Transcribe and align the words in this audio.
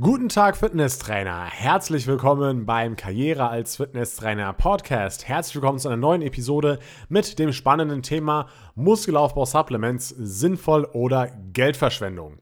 Guten 0.00 0.30
Tag, 0.30 0.56
Fitnesstrainer. 0.56 1.44
Herzlich 1.44 2.06
willkommen 2.06 2.64
beim 2.64 2.96
Karriere 2.96 3.50
als 3.50 3.76
Fitnesstrainer 3.76 4.54
Podcast. 4.54 5.28
Herzlich 5.28 5.56
willkommen 5.56 5.78
zu 5.78 5.88
einer 5.88 5.98
neuen 5.98 6.22
Episode 6.22 6.78
mit 7.10 7.38
dem 7.38 7.52
spannenden 7.52 8.02
Thema 8.02 8.46
Muskelaufbau 8.76 9.44
Supplements 9.44 10.08
sinnvoll 10.08 10.86
oder 10.94 11.30
Geldverschwendung. 11.52 12.38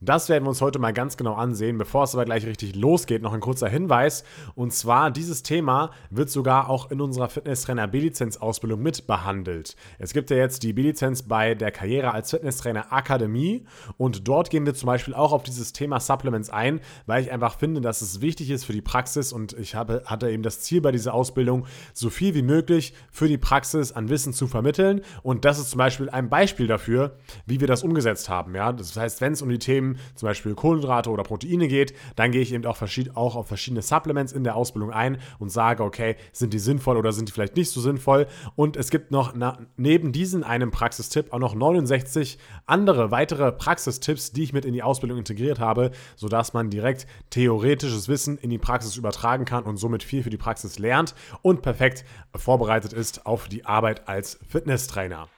Das 0.00 0.28
werden 0.28 0.44
wir 0.44 0.50
uns 0.50 0.60
heute 0.60 0.78
mal 0.78 0.92
ganz 0.92 1.16
genau 1.16 1.34
ansehen. 1.34 1.76
Bevor 1.76 2.04
es 2.04 2.14
aber 2.14 2.24
gleich 2.24 2.46
richtig 2.46 2.76
losgeht, 2.76 3.20
noch 3.20 3.32
ein 3.32 3.40
kurzer 3.40 3.68
Hinweis. 3.68 4.22
Und 4.54 4.72
zwar, 4.72 5.10
dieses 5.10 5.42
Thema 5.42 5.90
wird 6.10 6.30
sogar 6.30 6.70
auch 6.70 6.92
in 6.92 7.00
unserer 7.00 7.28
Fitnesstrainer 7.28 7.88
B-Lizenz-Ausbildung 7.88 8.80
mit 8.80 9.08
behandelt. 9.08 9.74
Es 9.98 10.12
gibt 10.12 10.30
ja 10.30 10.36
jetzt 10.36 10.62
die 10.62 10.72
B-Lizenz 10.72 11.22
bei 11.22 11.56
der 11.56 11.72
Karriere 11.72 12.14
als 12.14 12.30
Fitnesstrainer 12.30 12.92
Akademie. 12.92 13.66
Und 13.96 14.28
dort 14.28 14.50
gehen 14.50 14.66
wir 14.66 14.74
zum 14.74 14.86
Beispiel 14.86 15.14
auch 15.14 15.32
auf 15.32 15.42
dieses 15.42 15.72
Thema 15.72 15.98
Supplements 15.98 16.48
ein, 16.48 16.80
weil 17.06 17.24
ich 17.24 17.32
einfach 17.32 17.58
finde, 17.58 17.80
dass 17.80 18.00
es 18.00 18.20
wichtig 18.20 18.50
ist 18.50 18.64
für 18.64 18.72
die 18.72 18.82
Praxis. 18.82 19.32
Und 19.32 19.54
ich 19.54 19.74
habe, 19.74 20.04
hatte 20.06 20.30
eben 20.30 20.44
das 20.44 20.60
Ziel 20.60 20.80
bei 20.80 20.92
dieser 20.92 21.12
Ausbildung, 21.12 21.66
so 21.92 22.08
viel 22.08 22.36
wie 22.36 22.42
möglich 22.42 22.94
für 23.10 23.26
die 23.26 23.38
Praxis 23.38 23.90
an 23.90 24.08
Wissen 24.10 24.32
zu 24.32 24.46
vermitteln. 24.46 25.00
Und 25.24 25.44
das 25.44 25.58
ist 25.58 25.70
zum 25.70 25.78
Beispiel 25.78 26.08
ein 26.08 26.28
Beispiel 26.28 26.68
dafür, 26.68 27.16
wie 27.46 27.58
wir 27.58 27.66
das 27.66 27.82
umgesetzt 27.82 28.28
haben. 28.28 28.54
Ja? 28.54 28.72
Das 28.72 28.96
heißt, 28.96 29.20
wenn 29.20 29.32
es 29.32 29.42
um 29.42 29.48
die 29.48 29.58
Themen 29.58 29.87
Themen, 29.88 29.98
zum 30.14 30.28
Beispiel 30.28 30.54
Kohlenhydrate 30.54 31.10
oder 31.10 31.22
Proteine 31.22 31.68
geht, 31.68 31.94
dann 32.16 32.32
gehe 32.32 32.40
ich 32.40 32.52
eben 32.52 32.64
auch, 32.66 32.80
auch 33.14 33.36
auf 33.36 33.48
verschiedene 33.48 33.82
Supplements 33.82 34.32
in 34.32 34.44
der 34.44 34.56
Ausbildung 34.56 34.90
ein 34.90 35.18
und 35.38 35.50
sage, 35.50 35.82
okay, 35.82 36.16
sind 36.32 36.52
die 36.52 36.58
sinnvoll 36.58 36.96
oder 36.96 37.12
sind 37.12 37.28
die 37.28 37.32
vielleicht 37.32 37.56
nicht 37.56 37.70
so 37.70 37.80
sinnvoll? 37.80 38.26
Und 38.56 38.76
es 38.76 38.90
gibt 38.90 39.10
noch 39.10 39.34
neben 39.76 40.12
diesen 40.12 40.44
einem 40.44 40.70
Praxistipp 40.70 41.32
auch 41.32 41.38
noch 41.38 41.54
69 41.54 42.38
andere 42.66 43.10
weitere 43.10 43.52
Praxistipps, 43.52 44.32
die 44.32 44.44
ich 44.44 44.52
mit 44.52 44.64
in 44.64 44.72
die 44.72 44.82
Ausbildung 44.82 45.18
integriert 45.18 45.58
habe, 45.58 45.90
sodass 46.16 46.52
man 46.52 46.70
direkt 46.70 47.06
theoretisches 47.30 48.08
Wissen 48.08 48.38
in 48.38 48.50
die 48.50 48.58
Praxis 48.58 48.96
übertragen 48.96 49.44
kann 49.44 49.64
und 49.64 49.76
somit 49.76 50.02
viel 50.02 50.22
für 50.22 50.30
die 50.30 50.36
Praxis 50.36 50.78
lernt 50.78 51.14
und 51.42 51.62
perfekt 51.62 52.04
vorbereitet 52.34 52.92
ist 52.92 53.26
auf 53.26 53.48
die 53.48 53.64
Arbeit 53.64 54.08
als 54.08 54.38
Fitnesstrainer. 54.48 55.28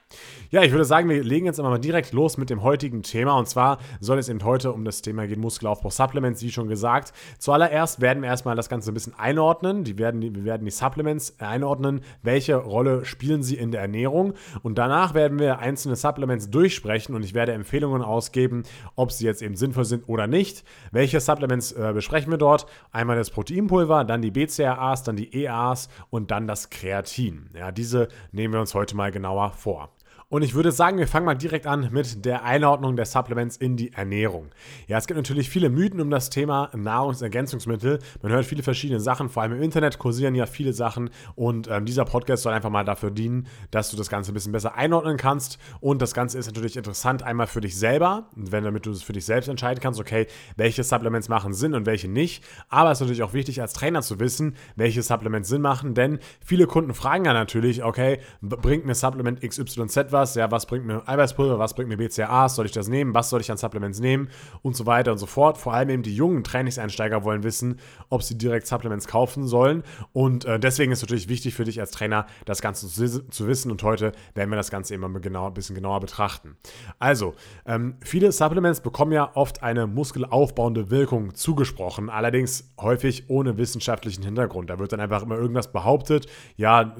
Ja, 0.51 0.63
ich 0.63 0.71
würde 0.71 0.83
sagen, 0.83 1.07
wir 1.07 1.23
legen 1.23 1.45
jetzt 1.45 1.61
mal 1.61 1.79
direkt 1.79 2.11
los 2.11 2.37
mit 2.37 2.49
dem 2.49 2.61
heutigen 2.61 3.03
Thema. 3.03 3.37
Und 3.37 3.47
zwar 3.47 3.77
soll 3.99 4.17
es 4.19 4.27
eben 4.27 4.43
heute 4.43 4.73
um 4.73 4.83
das 4.83 5.01
Thema 5.01 5.25
gehen 5.25 5.39
Muskelaufbau 5.39 5.89
Supplements, 5.89 6.41
wie 6.41 6.51
schon 6.51 6.67
gesagt. 6.67 7.13
Zuallererst 7.39 8.01
werden 8.01 8.21
wir 8.21 8.29
erstmal 8.29 8.55
das 8.55 8.67
Ganze 8.67 8.91
ein 8.91 8.93
bisschen 8.93 9.17
einordnen. 9.17 9.83
Die 9.83 9.97
werden, 9.97 10.21
wir 10.21 10.43
werden 10.43 10.65
die 10.65 10.71
Supplements 10.71 11.39
einordnen. 11.39 12.01
Welche 12.21 12.55
Rolle 12.55 13.05
spielen 13.05 13.43
sie 13.43 13.55
in 13.55 13.71
der 13.71 13.81
Ernährung? 13.81 14.33
Und 14.61 14.77
danach 14.77 15.13
werden 15.13 15.39
wir 15.39 15.59
einzelne 15.59 15.95
Supplements 15.95 16.49
durchsprechen 16.49 17.15
und 17.15 17.23
ich 17.23 17.33
werde 17.33 17.53
Empfehlungen 17.53 18.01
ausgeben, 18.01 18.63
ob 18.95 19.11
sie 19.11 19.25
jetzt 19.25 19.41
eben 19.41 19.55
sinnvoll 19.55 19.85
sind 19.85 20.09
oder 20.09 20.27
nicht. 20.27 20.65
Welche 20.91 21.21
Supplements 21.21 21.71
äh, 21.71 21.91
besprechen 21.93 22.29
wir 22.29 22.37
dort? 22.37 22.65
Einmal 22.91 23.15
das 23.15 23.29
Proteinpulver, 23.29 24.03
dann 24.03 24.21
die 24.21 24.31
BCAAs, 24.31 25.03
dann 25.03 25.15
die 25.15 25.33
EAs 25.33 25.87
und 26.09 26.31
dann 26.31 26.47
das 26.47 26.69
Kreatin. 26.69 27.49
Ja, 27.55 27.71
diese 27.71 28.09
nehmen 28.31 28.53
wir 28.53 28.59
uns 28.59 28.73
heute 28.73 28.95
mal 28.95 29.11
genauer 29.11 29.51
vor. 29.51 29.89
Und 30.31 30.43
ich 30.43 30.53
würde 30.53 30.71
sagen, 30.71 30.97
wir 30.97 31.09
fangen 31.09 31.25
mal 31.25 31.35
direkt 31.35 31.67
an 31.67 31.89
mit 31.91 32.23
der 32.23 32.45
Einordnung 32.45 32.95
der 32.95 33.05
Supplements 33.05 33.57
in 33.57 33.75
die 33.75 33.91
Ernährung. 33.91 34.47
Ja, 34.87 34.97
es 34.97 35.05
gibt 35.05 35.17
natürlich 35.17 35.49
viele 35.49 35.69
Mythen 35.69 35.99
um 35.99 36.09
das 36.09 36.29
Thema 36.29 36.69
Nahrungsergänzungsmittel. 36.73 37.99
Man 38.21 38.31
hört 38.31 38.45
viele 38.45 38.63
verschiedene 38.63 39.01
Sachen, 39.01 39.27
vor 39.27 39.43
allem 39.43 39.51
im 39.51 39.61
Internet 39.61 39.99
kursieren 39.99 40.33
ja 40.33 40.45
viele 40.45 40.71
Sachen. 40.71 41.09
Und 41.35 41.67
ähm, 41.69 41.83
dieser 41.83 42.05
Podcast 42.05 42.43
soll 42.43 42.53
einfach 42.53 42.69
mal 42.69 42.85
dafür 42.85 43.11
dienen, 43.11 43.47
dass 43.71 43.91
du 43.91 43.97
das 43.97 44.07
Ganze 44.07 44.31
ein 44.31 44.33
bisschen 44.33 44.53
besser 44.53 44.75
einordnen 44.75 45.17
kannst. 45.17 45.59
Und 45.81 46.01
das 46.01 46.13
Ganze 46.13 46.37
ist 46.37 46.45
natürlich 46.45 46.77
interessant 46.77 47.23
einmal 47.23 47.47
für 47.47 47.59
dich 47.59 47.77
selber, 47.77 48.29
wenn 48.33 48.63
damit 48.63 48.85
du 48.85 48.91
es 48.91 49.03
für 49.03 49.11
dich 49.11 49.25
selbst 49.25 49.49
entscheiden 49.49 49.81
kannst, 49.83 49.99
okay, 49.99 50.27
welche 50.55 50.85
Supplements 50.85 51.27
machen 51.27 51.53
Sinn 51.53 51.73
und 51.73 51.85
welche 51.85 52.07
nicht. 52.07 52.41
Aber 52.69 52.89
es 52.89 52.99
ist 52.99 53.01
natürlich 53.01 53.23
auch 53.23 53.33
wichtig 53.33 53.59
als 53.59 53.73
Trainer 53.73 54.01
zu 54.01 54.21
wissen, 54.21 54.55
welche 54.77 55.03
Supplements 55.03 55.49
Sinn 55.49 55.61
machen, 55.61 55.93
denn 55.93 56.19
viele 56.39 56.67
Kunden 56.67 56.93
fragen 56.93 57.25
ja 57.25 57.33
natürlich, 57.33 57.83
okay, 57.83 58.19
bringt 58.39 58.85
mir 58.85 58.95
Supplement 58.95 59.41
XYZ 59.41 59.97
was? 60.11 60.20
Was, 60.21 60.35
ja, 60.35 60.51
was 60.51 60.65
bringt 60.65 60.85
mir 60.85 61.01
Eiweißpulver, 61.07 61.59
was 61.59 61.73
bringt 61.73 61.89
mir 61.89 61.97
BCAAs, 61.97 62.55
soll 62.55 62.65
ich 62.65 62.71
das 62.71 62.87
nehmen, 62.87 63.13
was 63.13 63.29
soll 63.29 63.41
ich 63.41 63.51
an 63.51 63.57
Supplements 63.57 63.99
nehmen 63.99 64.29
und 64.61 64.75
so 64.75 64.85
weiter 64.85 65.11
und 65.11 65.17
so 65.17 65.25
fort. 65.25 65.57
Vor 65.57 65.73
allem 65.73 65.89
eben 65.89 66.03
die 66.03 66.15
jungen 66.15 66.43
Trainingseinsteiger 66.43 67.23
wollen 67.23 67.43
wissen, 67.43 67.79
ob 68.09 68.23
sie 68.23 68.37
direkt 68.37 68.67
Supplements 68.67 69.07
kaufen 69.07 69.47
sollen 69.47 69.83
und 70.13 70.45
äh, 70.45 70.59
deswegen 70.59 70.91
ist 70.91 70.99
es 70.99 71.03
natürlich 71.03 71.27
wichtig 71.27 71.55
für 71.55 71.63
dich 71.63 71.79
als 71.79 71.91
Trainer, 71.91 72.27
das 72.45 72.61
Ganze 72.61 72.87
zu, 72.87 73.27
zu, 73.27 73.47
wissen 73.47 73.71
und 73.71 73.81
heute 73.83 74.11
werden 74.35 74.49
wir 74.49 74.57
das 74.57 74.69
Ganze 74.69 74.97
mal 74.97 75.11
genau, 75.19 75.47
ein 75.47 75.53
bisschen 75.53 75.75
genauer 75.75 75.99
betrachten. 75.99 76.55
Also, 76.99 77.33
ähm, 77.65 77.95
viele 78.01 78.31
Supplements 78.31 78.81
bekommen 78.81 79.11
ja 79.11 79.31
oft 79.33 79.63
eine 79.63 79.87
muskelaufbauende 79.87 80.91
Wirkung 80.91 81.33
zugesprochen, 81.33 82.09
allerdings 82.09 82.71
häufig 82.79 83.29
ohne 83.29 83.57
wissenschaftlichen 83.57 84.23
Hintergrund. 84.23 84.69
Da 84.69 84.77
wird 84.77 84.93
dann 84.93 84.99
einfach 84.99 85.23
immer 85.23 85.35
irgendwas 85.35 85.71
behauptet, 85.71 86.27
ja, 86.55 86.95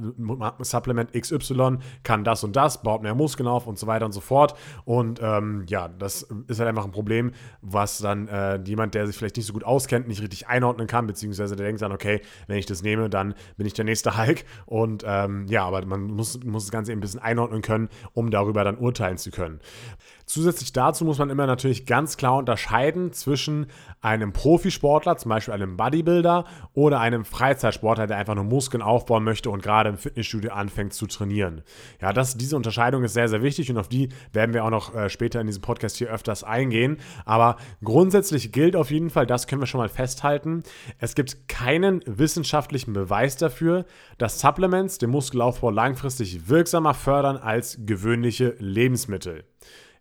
Supplement 0.60 1.14
XY 1.14 1.78
kann 2.04 2.24
das 2.24 2.44
und 2.44 2.56
das, 2.56 2.82
baut 2.82 3.04
mehr 3.04 3.11
mehr 3.12 3.18
Muskeln 3.18 3.48
auf 3.48 3.68
und 3.68 3.78
so 3.78 3.88
weiter 3.88 4.06
und 4.06 4.12
so 4.12 4.22
fort. 4.22 4.56
Und 4.86 5.20
ähm, 5.22 5.66
ja, 5.68 5.88
das 5.88 6.28
ist 6.48 6.60
halt 6.60 6.70
einfach 6.70 6.86
ein 6.86 6.92
Problem, 6.92 7.32
was 7.62 8.00
dann 8.00 8.28
äh, 8.28 8.60
jemand, 8.66 8.96
der 8.96 9.08
sich 9.08 9.18
vielleicht 9.18 9.38
nicht 9.38 9.46
so 9.46 9.54
gut 9.54 9.64
auskennt, 9.64 10.08
nicht 10.08 10.22
richtig 10.22 10.48
einordnen 10.48 10.88
kann, 10.88 11.08
beziehungsweise 11.08 11.56
der 11.56 11.66
denkt 11.66 11.82
dann, 11.82 11.92
okay, 11.92 12.22
wenn 12.48 12.58
ich 12.58 12.66
das 12.66 12.82
nehme, 12.84 13.10
dann 13.10 13.34
bin 13.58 13.68
ich 13.68 13.74
der 13.74 13.86
nächste 13.86 14.18
Hulk. 14.26 14.46
Und 14.66 15.04
ähm, 15.06 15.46
ja, 15.48 15.66
aber 15.66 15.86
man 15.86 16.04
muss, 16.04 16.44
muss 16.44 16.66
das 16.66 16.72
Ganze 16.72 16.92
eben 16.92 17.00
ein 17.00 17.02
bisschen 17.02 17.20
einordnen 17.20 17.62
können, 17.62 17.90
um 18.14 18.32
darüber 18.32 18.64
dann 18.64 18.78
urteilen 18.78 19.18
zu 19.18 19.32
können. 19.32 19.60
Zusätzlich 20.32 20.72
dazu 20.72 21.04
muss 21.04 21.18
man 21.18 21.30
immer 21.30 21.46
natürlich 21.46 21.86
ganz 21.86 22.16
klar 22.16 22.38
unterscheiden 22.38 23.12
zwischen 23.12 23.66
einem 24.00 24.32
Profisportler, 24.32 25.18
zum 25.18 25.28
Beispiel 25.28 25.54
einem 25.54 25.76
Bodybuilder, 25.76 26.46
oder 26.74 27.02
einem 27.02 27.26
Freizeitsportler, 27.26 28.08
der 28.08 28.16
einfach 28.16 28.36
nur 28.36 28.46
Muskeln 28.46 28.82
aufbauen 28.82 29.26
möchte 29.26 29.50
und 29.50 29.62
gerade 29.62 29.90
im 29.90 29.98
Fitnessstudio 29.98 30.54
anfängt 30.54 30.94
zu 30.94 31.06
trainieren. 31.06 31.64
Ja, 32.00 32.14
das, 32.14 32.38
diese 32.38 32.56
Unterscheidung 32.56 33.04
ist 33.04 33.12
sehr, 33.12 33.28
sehr 33.28 33.42
wichtig 33.42 33.70
und 33.72 33.78
auf 33.78 33.90
die 33.90 34.08
werden 34.32 34.54
wir 34.54 34.64
auch 34.64 34.70
noch 34.70 34.96
äh, 34.96 35.10
später 35.10 35.42
in 35.42 35.48
diesem 35.48 35.64
Podcast 35.64 35.98
hier 35.98 36.10
öfters 36.10 36.46
eingehen. 36.46 37.00
Aber 37.26 37.58
grundsätzlich 37.84 38.54
gilt 38.54 38.78
auf 38.78 38.90
jeden 38.90 39.10
Fall, 39.10 39.28
das 39.28 39.48
können 39.48 39.62
wir 39.62 39.68
schon 39.68 39.82
mal 39.82 39.90
festhalten, 39.90 40.64
es 40.98 41.14
gibt 41.14 41.50
keinen 41.50 42.04
wissenschaftlichen 42.06 42.94
Beweis 42.94 43.36
dafür, 43.36 43.84
dass 44.18 44.40
Supplements 44.40 44.98
den 44.98 45.10
Muskelaufbau 45.10 45.72
langfristig 45.72 46.48
wirksamer 46.48 46.94
fördern 46.94 47.36
als 47.36 47.80
gewöhnliche 47.86 48.56
Lebensmittel. 48.60 49.44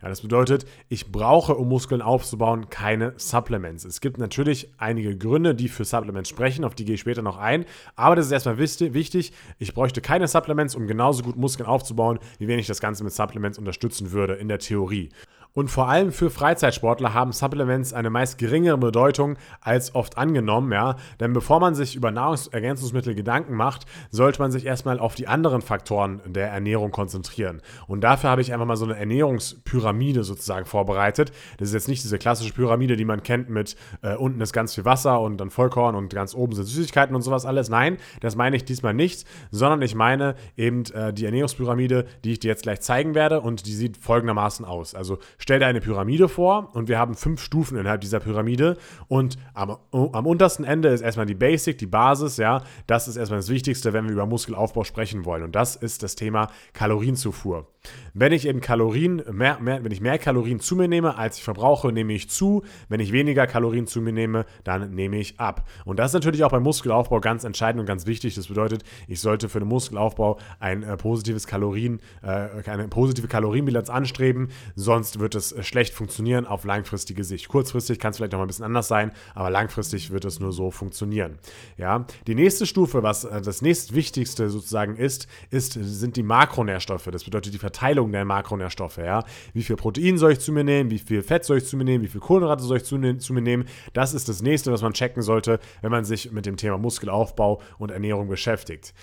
Ja, 0.03 0.09
das 0.09 0.23
bedeutet, 0.23 0.65
ich 0.89 1.13
brauche, 1.13 1.55
um 1.55 1.69
Muskeln 1.69 2.01
aufzubauen, 2.01 2.71
keine 2.71 3.13
Supplements. 3.17 3.85
Es 3.85 4.01
gibt 4.01 4.17
natürlich 4.17 4.71
einige 4.79 5.17
Gründe, 5.17 5.55
die 5.55 5.69
für 5.69 5.85
Supplements 5.85 6.31
sprechen, 6.31 6.65
auf 6.65 6.75
die 6.75 6.87
gehe 6.87 6.95
ich 6.95 7.03
später 7.03 7.21
noch 7.21 7.37
ein. 7.37 7.67
Aber 7.97 8.17
das 8.17 8.27
ist 8.27 8.33
erstmal 8.33 8.59
wichtig. 8.59 9.33
Ich 9.59 9.75
bräuchte 9.75 10.01
keine 10.01 10.27
Supplements, 10.27 10.75
um 10.75 10.87
genauso 10.87 11.23
gut 11.23 11.37
Muskeln 11.37 11.69
aufzubauen, 11.69 12.19
wie 12.39 12.49
wenn 12.49 12.59
ich 12.59 12.67
das 12.67 12.81
Ganze 12.81 13.05
mit 13.05 13.13
Supplements 13.13 13.59
unterstützen 13.59 14.13
würde 14.13 14.35
in 14.35 14.49
der 14.49 14.59
Theorie. 14.59 15.11
Und 15.53 15.69
vor 15.71 15.89
allem 15.89 16.13
für 16.13 16.31
Freizeitsportler 16.31 17.13
haben 17.13 17.33
Supplements 17.33 17.93
eine 17.93 18.11
meist 18.11 18.39
geringere 18.39 18.79
Bedeutung 18.79 19.37
als 19.61 19.95
oft 19.95 20.17
angenommen, 20.17 20.73
ja. 20.73 20.97
Denn 21.19 21.33
bevor 21.33 21.61
man 21.61 21.75
sich 21.75 21.97
über 21.97 22.11
Nahrungsergänzungsmittel 22.11 23.15
Gedanken 23.15 23.55
macht, 23.55 23.87
sollte 24.11 24.41
man 24.41 24.53
sich 24.53 24.65
erstmal 24.65 25.01
auf 25.01 25.15
die 25.15 25.27
anderen 25.27 25.63
Faktoren 25.63 26.21
der 26.27 26.49
Ernährung 26.49 26.93
konzentrieren. 26.93 27.63
Und 27.87 28.03
dafür 28.03 28.31
habe 28.31 28.43
ich 28.43 28.53
einfach 28.53 28.67
mal 28.67 28.77
so 28.77 28.85
eine 28.85 28.97
Ernährungspyramide 28.97 30.23
sozusagen 30.23 30.67
vorbereitet. 30.67 31.33
Das 31.59 31.69
ist 31.69 31.75
jetzt 31.75 31.89
nicht 31.89 32.05
diese 32.05 32.19
klassische 32.19 32.53
Pyramide, 32.53 32.97
die 32.97 33.05
man 33.05 33.23
kennt 33.23 33.51
mit 33.51 33.77
äh, 34.03 34.15
unten 34.15 34.41
ist 34.41 34.53
ganz 34.53 34.75
viel 34.75 34.85
Wasser 34.85 35.21
und 35.21 35.39
dann 35.39 35.51
Vollkorn 35.51 35.95
und 35.95 36.13
ganz 36.13 36.35
oben 36.35 36.55
sind 36.55 36.67
Süßigkeiten 36.67 37.15
und 37.17 37.23
sowas 37.23 37.45
alles. 37.45 37.69
Nein, 37.69 37.97
das 38.21 38.37
meine 38.37 38.57
ich 38.57 38.65
diesmal 38.65 38.95
nicht, 38.95 39.27
sondern 39.51 39.83
ich 39.83 39.95
meine 39.95 40.35
eben 40.57 40.85
äh, 40.93 41.13
die 41.13 41.25
Ernährungspyramide, 41.25 42.07
die 42.25 42.33
ich 42.33 42.39
dir 42.39 42.49
jetzt 42.49 42.63
gleich 42.63 42.81
zeigen 42.81 43.15
werde 43.15 43.41
und 43.41 43.67
die 43.67 43.75
sieht 43.75 43.97
folgendermaßen 43.97 44.65
aus. 44.65 44.95
Also 44.95 45.19
stell 45.41 45.59
dir 45.59 45.67
eine 45.67 45.81
Pyramide 45.81 46.29
vor 46.29 46.71
und 46.75 46.89
wir 46.89 46.99
haben 46.99 47.15
fünf 47.15 47.43
Stufen 47.43 47.77
innerhalb 47.77 48.01
dieser 48.01 48.21
Pyramide 48.21 48.77
und 49.09 49.37
am, 49.55 49.77
am 49.91 50.27
untersten 50.27 50.65
Ende 50.65 50.91
ist 50.91 51.01
erstmal 51.01 51.27
die 51.27 51.35
Basic, 51.35 51.79
die 51.79 51.87
Basis, 51.87 52.37
ja, 52.37 52.63
das 52.87 53.09
ist 53.09 53.17
erstmal 53.17 53.41
das 53.41 53.49
Wichtigste, 53.49 53.93
wenn 53.93 54.05
wir 54.05 54.13
über 54.13 54.27
Muskelaufbau 54.27 54.85
sprechen 54.85 55.25
wollen 55.25 55.43
und 55.43 55.57
das 55.57 55.75
ist 55.75 56.05
das 56.05 56.15
Thema 56.15 56.49
Kalorienzufuhr. 56.73 57.67
Wenn 58.13 58.33
ich 58.33 58.47
eben 58.47 58.61
Kalorien, 58.61 59.23
mehr, 59.33 59.59
mehr, 59.61 59.83
wenn 59.83 59.93
ich 59.93 60.01
mehr 60.01 60.19
Kalorien 60.19 60.61
zu 60.61 60.77
mir 60.77 60.89
nehme, 60.89 61.17
als 61.17 61.39
ich 61.39 61.45
verbrauche, 61.45 61.93
nehme 61.93 62.13
ich 62.13 62.29
zu. 62.29 62.63
Wenn 62.89 63.01
ich 63.01 63.13
weniger 63.13 63.47
Kalorien 63.47 63.87
zu 63.87 64.01
mir 64.01 64.13
nehme, 64.13 64.45
dann 64.65 64.95
nehme 64.95 65.19
ich 65.19 65.39
ab. 65.41 65.67
Und 65.85 65.99
das 65.99 66.11
ist 66.11 66.15
natürlich 66.15 66.45
auch 66.45 66.51
beim 66.51 66.63
Muskelaufbau 66.63 67.21
ganz 67.21 67.45
entscheidend 67.45 67.81
und 67.81 67.87
ganz 67.87 68.07
wichtig. 68.07 68.35
Das 68.35 68.49
bedeutet, 68.49 68.83
ich 69.09 69.21
sollte 69.21 69.49
für 69.49 69.61
den 69.61 69.69
Muskelaufbau 69.69 70.39
ein 70.59 70.83
äh, 70.83 70.97
positives 70.97 71.47
Kalorien, 71.47 72.01
äh, 72.23 72.69
eine 72.69 72.89
positive 72.89 73.29
Kalorienbilanz 73.29 73.89
anstreben, 73.89 74.49
sonst 74.75 75.21
wird 75.21 75.30
wird 75.31 75.43
es 75.43 75.53
äh, 75.53 75.63
schlecht 75.63 75.95
funktionieren 75.95 76.47
auf 76.47 76.65
langfristige 76.65 77.23
Sicht. 77.23 77.49
Kurzfristig 77.49 77.99
kann 77.99 78.11
es 78.11 78.17
vielleicht 78.17 78.33
noch 78.33 78.39
mal 78.39 78.45
ein 78.45 78.49
bisschen 78.49 78.65
anders 78.65 78.89
sein, 78.89 79.13
aber 79.35 79.51
langfristig 79.51 80.11
wird 80.11 80.25
es 80.25 80.41
nur 80.41 80.53
so 80.53 80.71
funktionieren. 80.71 81.39
Ja, 81.77 82.05
die 82.27 82.35
nächste 82.35 82.67
Stufe, 82.67 83.03
was 83.03 83.25
äh, 83.25 83.41
das 83.41 83.63
nächstwichtigste 83.63 84.51
sozusagen 84.51 84.97
ist, 84.97 85.29
ist, 85.51 85.75
sind 85.75 86.17
die 86.17 86.23
Makronährstoffe. 86.23 87.09
Das 87.13 87.25
bedeutet 87.25 87.55
die 87.55 87.59
Verteilung 87.59 88.11
der 88.11 88.25
Makronährstoffe. 88.25 88.99
Ja, 88.99 89.25
wie 89.53 89.63
viel 89.63 89.77
Protein 89.77 90.19
soll 90.19 90.33
ich 90.33 90.41
zu 90.41 90.53
mir 90.53 90.65
nehmen, 90.65 90.91
wie 90.91 90.99
viel 90.99 91.23
Fett 91.23 91.45
soll 91.45 91.59
ich 91.59 91.67
zu 91.67 91.77
mir 91.77 91.85
nehmen, 91.85 92.03
wie 92.03 92.09
viel 92.09 92.21
Kohlenhydrate 92.21 92.65
soll 92.65 92.79
ich 92.79 92.85
zu, 92.85 92.99
zu 93.19 93.33
mir 93.33 93.43
nehmen. 93.43 93.67
Das 93.93 94.15
ist 94.15 94.29
das 94.29 94.43
nächste, 94.43 94.73
was 94.73 94.83
man 94.83 94.93
checken 94.93 95.23
sollte, 95.23 95.61
wenn 95.83 95.93
man 95.93 96.05
sich 96.05 96.33
mit 96.33 96.47
dem 96.47 96.57
Thema 96.57 96.79
Muskelaufbau 96.79 97.63
und 97.79 97.91
Ernährung 97.91 98.29
beschäftigt. 98.29 98.95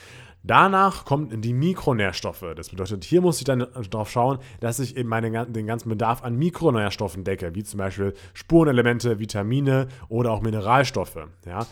Danach 0.43 1.03
kommen 1.05 1.41
die 1.41 1.53
Mikronährstoffe. 1.53 2.45
Das 2.55 2.69
bedeutet, 2.69 3.03
hier 3.03 3.21
muss 3.21 3.39
ich 3.39 3.43
dann 3.43 3.67
darauf 3.89 4.09
schauen, 4.09 4.39
dass 4.59 4.79
ich 4.79 4.95
eben 4.95 5.09
meine, 5.09 5.45
den 5.45 5.67
ganzen 5.67 5.89
Bedarf 5.89 6.23
an 6.23 6.37
Mikronährstoffen 6.37 7.23
decke, 7.23 7.53
wie 7.55 7.63
zum 7.63 7.79
Beispiel 7.79 8.13
Spurenelemente, 8.33 9.19
Vitamine 9.19 9.87
oder 10.07 10.31
auch 10.31 10.41
Mineralstoffe. 10.41 11.17
Ja. 11.45 11.65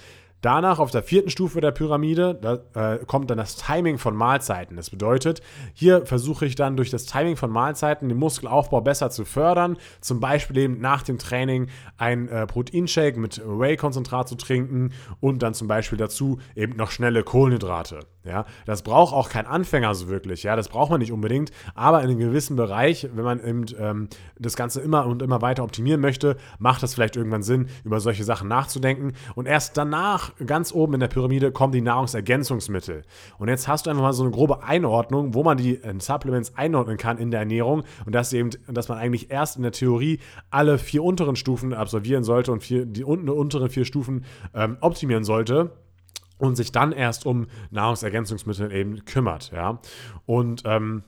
Danach 0.46 0.78
auf 0.78 0.92
der 0.92 1.02
vierten 1.02 1.32
Stufe 1.32 1.60
der 1.60 1.72
Pyramide 1.72 2.38
da, 2.40 2.94
äh, 2.94 3.00
kommt 3.04 3.32
dann 3.32 3.40
das 3.40 3.56
Timing 3.56 3.98
von 3.98 4.16
Mahlzeiten. 4.16 4.78
Das 4.78 4.92
bedeutet, 4.92 5.42
hier 5.74 6.06
versuche 6.06 6.46
ich 6.46 6.54
dann 6.54 6.78
durch 6.78 6.92
das 6.92 7.08
Timing 7.08 7.36
von 7.36 7.50
Mahlzeiten 7.50 8.10
den 8.10 8.20
Muskelaufbau 8.20 8.82
besser 8.82 9.10
zu 9.10 9.26
fördern. 9.26 9.76
Zum 10.02 10.20
Beispiel 10.20 10.58
eben 10.60 10.80
nach 10.80 11.02
dem 11.02 11.18
Training 11.18 11.70
ein 11.98 12.30
äh, 12.30 12.46
Proteinshake 12.46 13.20
mit 13.20 13.42
Whey-Konzentrat 13.44 14.30
zu 14.30 14.36
trinken 14.36 14.92
und 15.20 15.42
dann 15.42 15.56
zum 15.56 15.68
Beispiel 15.68 15.98
dazu 15.98 16.38
eben 16.56 16.76
noch 16.76 16.92
schnelle 16.92 17.24
Kohlenhydrate. 17.24 18.02
Ja, 18.26 18.46
das 18.66 18.82
braucht 18.82 19.14
auch 19.14 19.30
kein 19.30 19.46
Anfänger 19.46 19.94
so 19.94 20.10
wirklich. 20.10 20.44
Ja, 20.44 20.56
das 20.56 20.68
braucht 20.68 20.90
man 20.90 21.00
nicht 21.00 21.12
unbedingt. 21.12 21.52
Aber 21.76 22.02
in 22.02 22.10
einem 22.10 22.18
gewissen 22.18 22.56
Bereich, 22.56 23.08
wenn 23.14 23.24
man 23.24 23.40
eben 23.44 23.66
ähm, 23.78 24.10
das 24.40 24.56
Ganze 24.56 24.82
immer 24.82 25.06
und 25.06 25.22
immer 25.22 25.44
weiter 25.44 25.64
optimieren 25.64 26.02
möchte, 26.02 26.36
macht 26.58 26.82
es 26.82 26.96
vielleicht 26.96 27.16
irgendwann 27.16 27.44
Sinn, 27.44 27.68
über 27.84 28.00
solche 28.00 28.24
Sachen 28.24 28.48
nachzudenken. 28.48 29.14
Und 29.36 29.46
erst 29.46 29.78
danach, 29.78 30.32
ganz 30.46 30.74
oben 30.74 30.96
in 30.96 31.00
der 31.00 31.08
Pyramide, 31.08 31.52
kommen 31.52 31.72
die 31.72 31.82
Nahrungsergänzungsmittel. 31.82 33.04
Und 33.38 33.48
jetzt 33.48 33.68
hast 33.68 33.86
du 33.86 33.90
einfach 33.90 34.04
mal 34.04 34.14
so 34.14 34.24
eine 34.24 34.32
grobe 34.32 34.64
Einordnung, 34.64 35.34
wo 35.34 35.44
man 35.44 35.58
die 35.58 35.82
äh, 35.82 35.94
Supplements 36.00 36.56
einordnen 36.56 36.98
kann 36.98 37.18
in 37.18 37.32
der 37.32 37.42
Ernährung. 37.42 37.84
Und 38.06 38.14
dass 38.14 38.34
eben, 38.34 38.50
dass 38.68 38.90
man 38.90 38.98
eigentlich 38.98 39.32
erst 39.32 39.58
in 39.58 39.64
der 39.64 39.72
Theorie 39.72 40.20
alle 40.50 40.78
vier 40.78 41.04
unteren 41.04 41.36
Stufen 41.36 41.74
absolvieren 41.74 42.24
sollte 42.24 42.52
und 42.52 42.62
vier, 42.62 42.86
die 42.86 43.04
unteren 43.04 43.70
vier 43.70 43.86
Stufen 43.86 44.26
ähm, 44.54 44.78
optimieren 44.82 45.24
sollte 45.24 45.72
und 46.38 46.56
sich 46.56 46.72
dann 46.72 46.92
erst 46.92 47.26
um 47.26 47.48
Nahrungsergänzungsmittel 47.72 48.72
eben 48.72 49.06
kümmert. 49.06 49.52
Ja? 49.52 49.80
Und 50.26 50.64
ähm, 50.66 51.04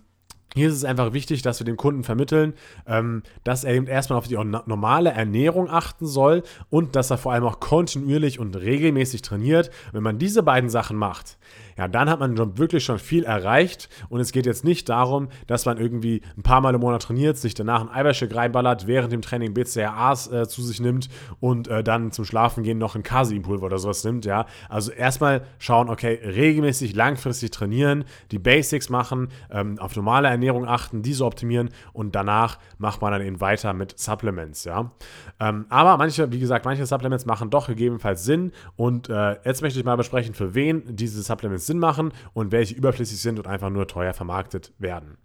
hier 0.57 0.67
ist 0.67 0.75
es 0.75 0.83
einfach 0.83 1.13
wichtig, 1.13 1.41
dass 1.41 1.59
wir 1.59 1.65
dem 1.65 1.77
Kunden 1.77 2.03
vermitteln, 2.03 2.53
ähm, 2.85 3.23
dass 3.43 3.63
er 3.63 3.75
eben 3.75 3.87
erstmal 3.87 4.19
auf 4.19 4.27
die 4.27 4.35
normale 4.35 5.11
Ernährung 5.11 5.69
achten 5.69 6.05
soll 6.05 6.43
und 6.69 6.95
dass 6.95 7.11
er 7.11 7.17
vor 7.17 7.33
allem 7.33 7.45
auch 7.45 7.59
kontinuierlich 7.59 8.39
und 8.39 8.55
regelmäßig 8.55 9.21
trainiert. 9.21 9.71
Wenn 9.93 10.03
man 10.03 10.19
diese 10.19 10.43
beiden 10.43 10.69
Sachen 10.69 10.97
macht, 10.97 11.37
ja, 11.77 11.87
dann 11.87 12.09
hat 12.09 12.19
man 12.19 12.35
schon 12.35 12.57
wirklich 12.57 12.83
schon 12.83 12.97
viel 12.97 13.23
erreicht 13.23 13.87
und 14.09 14.19
es 14.19 14.31
geht 14.31 14.47
jetzt 14.47 14.63
nicht 14.63 14.89
darum, 14.89 15.29
dass 15.45 15.65
man 15.65 15.77
irgendwie 15.77 16.23
ein 16.35 16.41
paar 16.41 16.59
Mal 16.59 16.73
im 16.73 16.81
Monat 16.81 17.03
trainiert, 17.03 17.37
sich 17.37 17.53
danach 17.53 17.81
ein 17.81 17.89
Eiweißshake 17.89 18.35
reinballert, 18.35 18.87
während 18.87 19.13
dem 19.13 19.21
Training 19.21 19.53
BCAAs 19.53 20.31
äh, 20.31 20.47
zu 20.47 20.63
sich 20.63 20.79
nimmt 20.79 21.07
und 21.39 21.67
äh, 21.67 21.83
dann 21.83 22.11
zum 22.11 22.25
Schlafen 22.25 22.63
gehen 22.63 22.79
noch 22.79 22.95
ein 22.95 23.03
Caseinpulver 23.03 23.67
oder 23.67 23.77
sowas 23.77 24.03
nimmt, 24.03 24.25
ja. 24.25 24.47
Also 24.69 24.91
erstmal 24.91 25.43
schauen, 25.59 25.89
okay, 25.89 26.19
regelmäßig, 26.23 26.95
langfristig 26.95 27.51
trainieren, 27.51 28.05
die 28.31 28.39
Basics 28.39 28.89
machen, 28.89 29.29
ähm, 29.51 29.77
auf 29.77 29.95
normale 29.95 30.29
Ernährung 30.29 30.46
achten, 30.67 31.01
diese 31.01 31.25
optimieren 31.25 31.69
und 31.93 32.15
danach 32.15 32.59
macht 32.77 33.01
man 33.01 33.11
dann 33.11 33.21
eben 33.21 33.41
weiter 33.41 33.73
mit 33.73 33.97
Supplements, 33.97 34.63
ja. 34.63 34.91
Ähm, 35.39 35.65
aber 35.69 35.97
manche, 35.97 36.31
wie 36.31 36.39
gesagt, 36.39 36.65
manche 36.65 36.85
Supplements 36.85 37.25
machen 37.25 37.49
doch 37.49 37.67
gegebenenfalls 37.67 38.23
Sinn 38.23 38.51
und 38.75 39.09
äh, 39.09 39.37
jetzt 39.43 39.61
möchte 39.61 39.79
ich 39.79 39.85
mal 39.85 39.97
besprechen, 39.97 40.33
für 40.33 40.55
wen 40.55 40.83
diese 40.95 41.21
Supplements 41.21 41.65
Sinn 41.65 41.79
machen 41.79 42.11
und 42.33 42.51
welche 42.51 42.75
überflüssig 42.75 43.21
sind 43.21 43.39
und 43.39 43.47
einfach 43.47 43.69
nur 43.69 43.87
teuer 43.87 44.13
vermarktet 44.13 44.73
werden. 44.77 45.17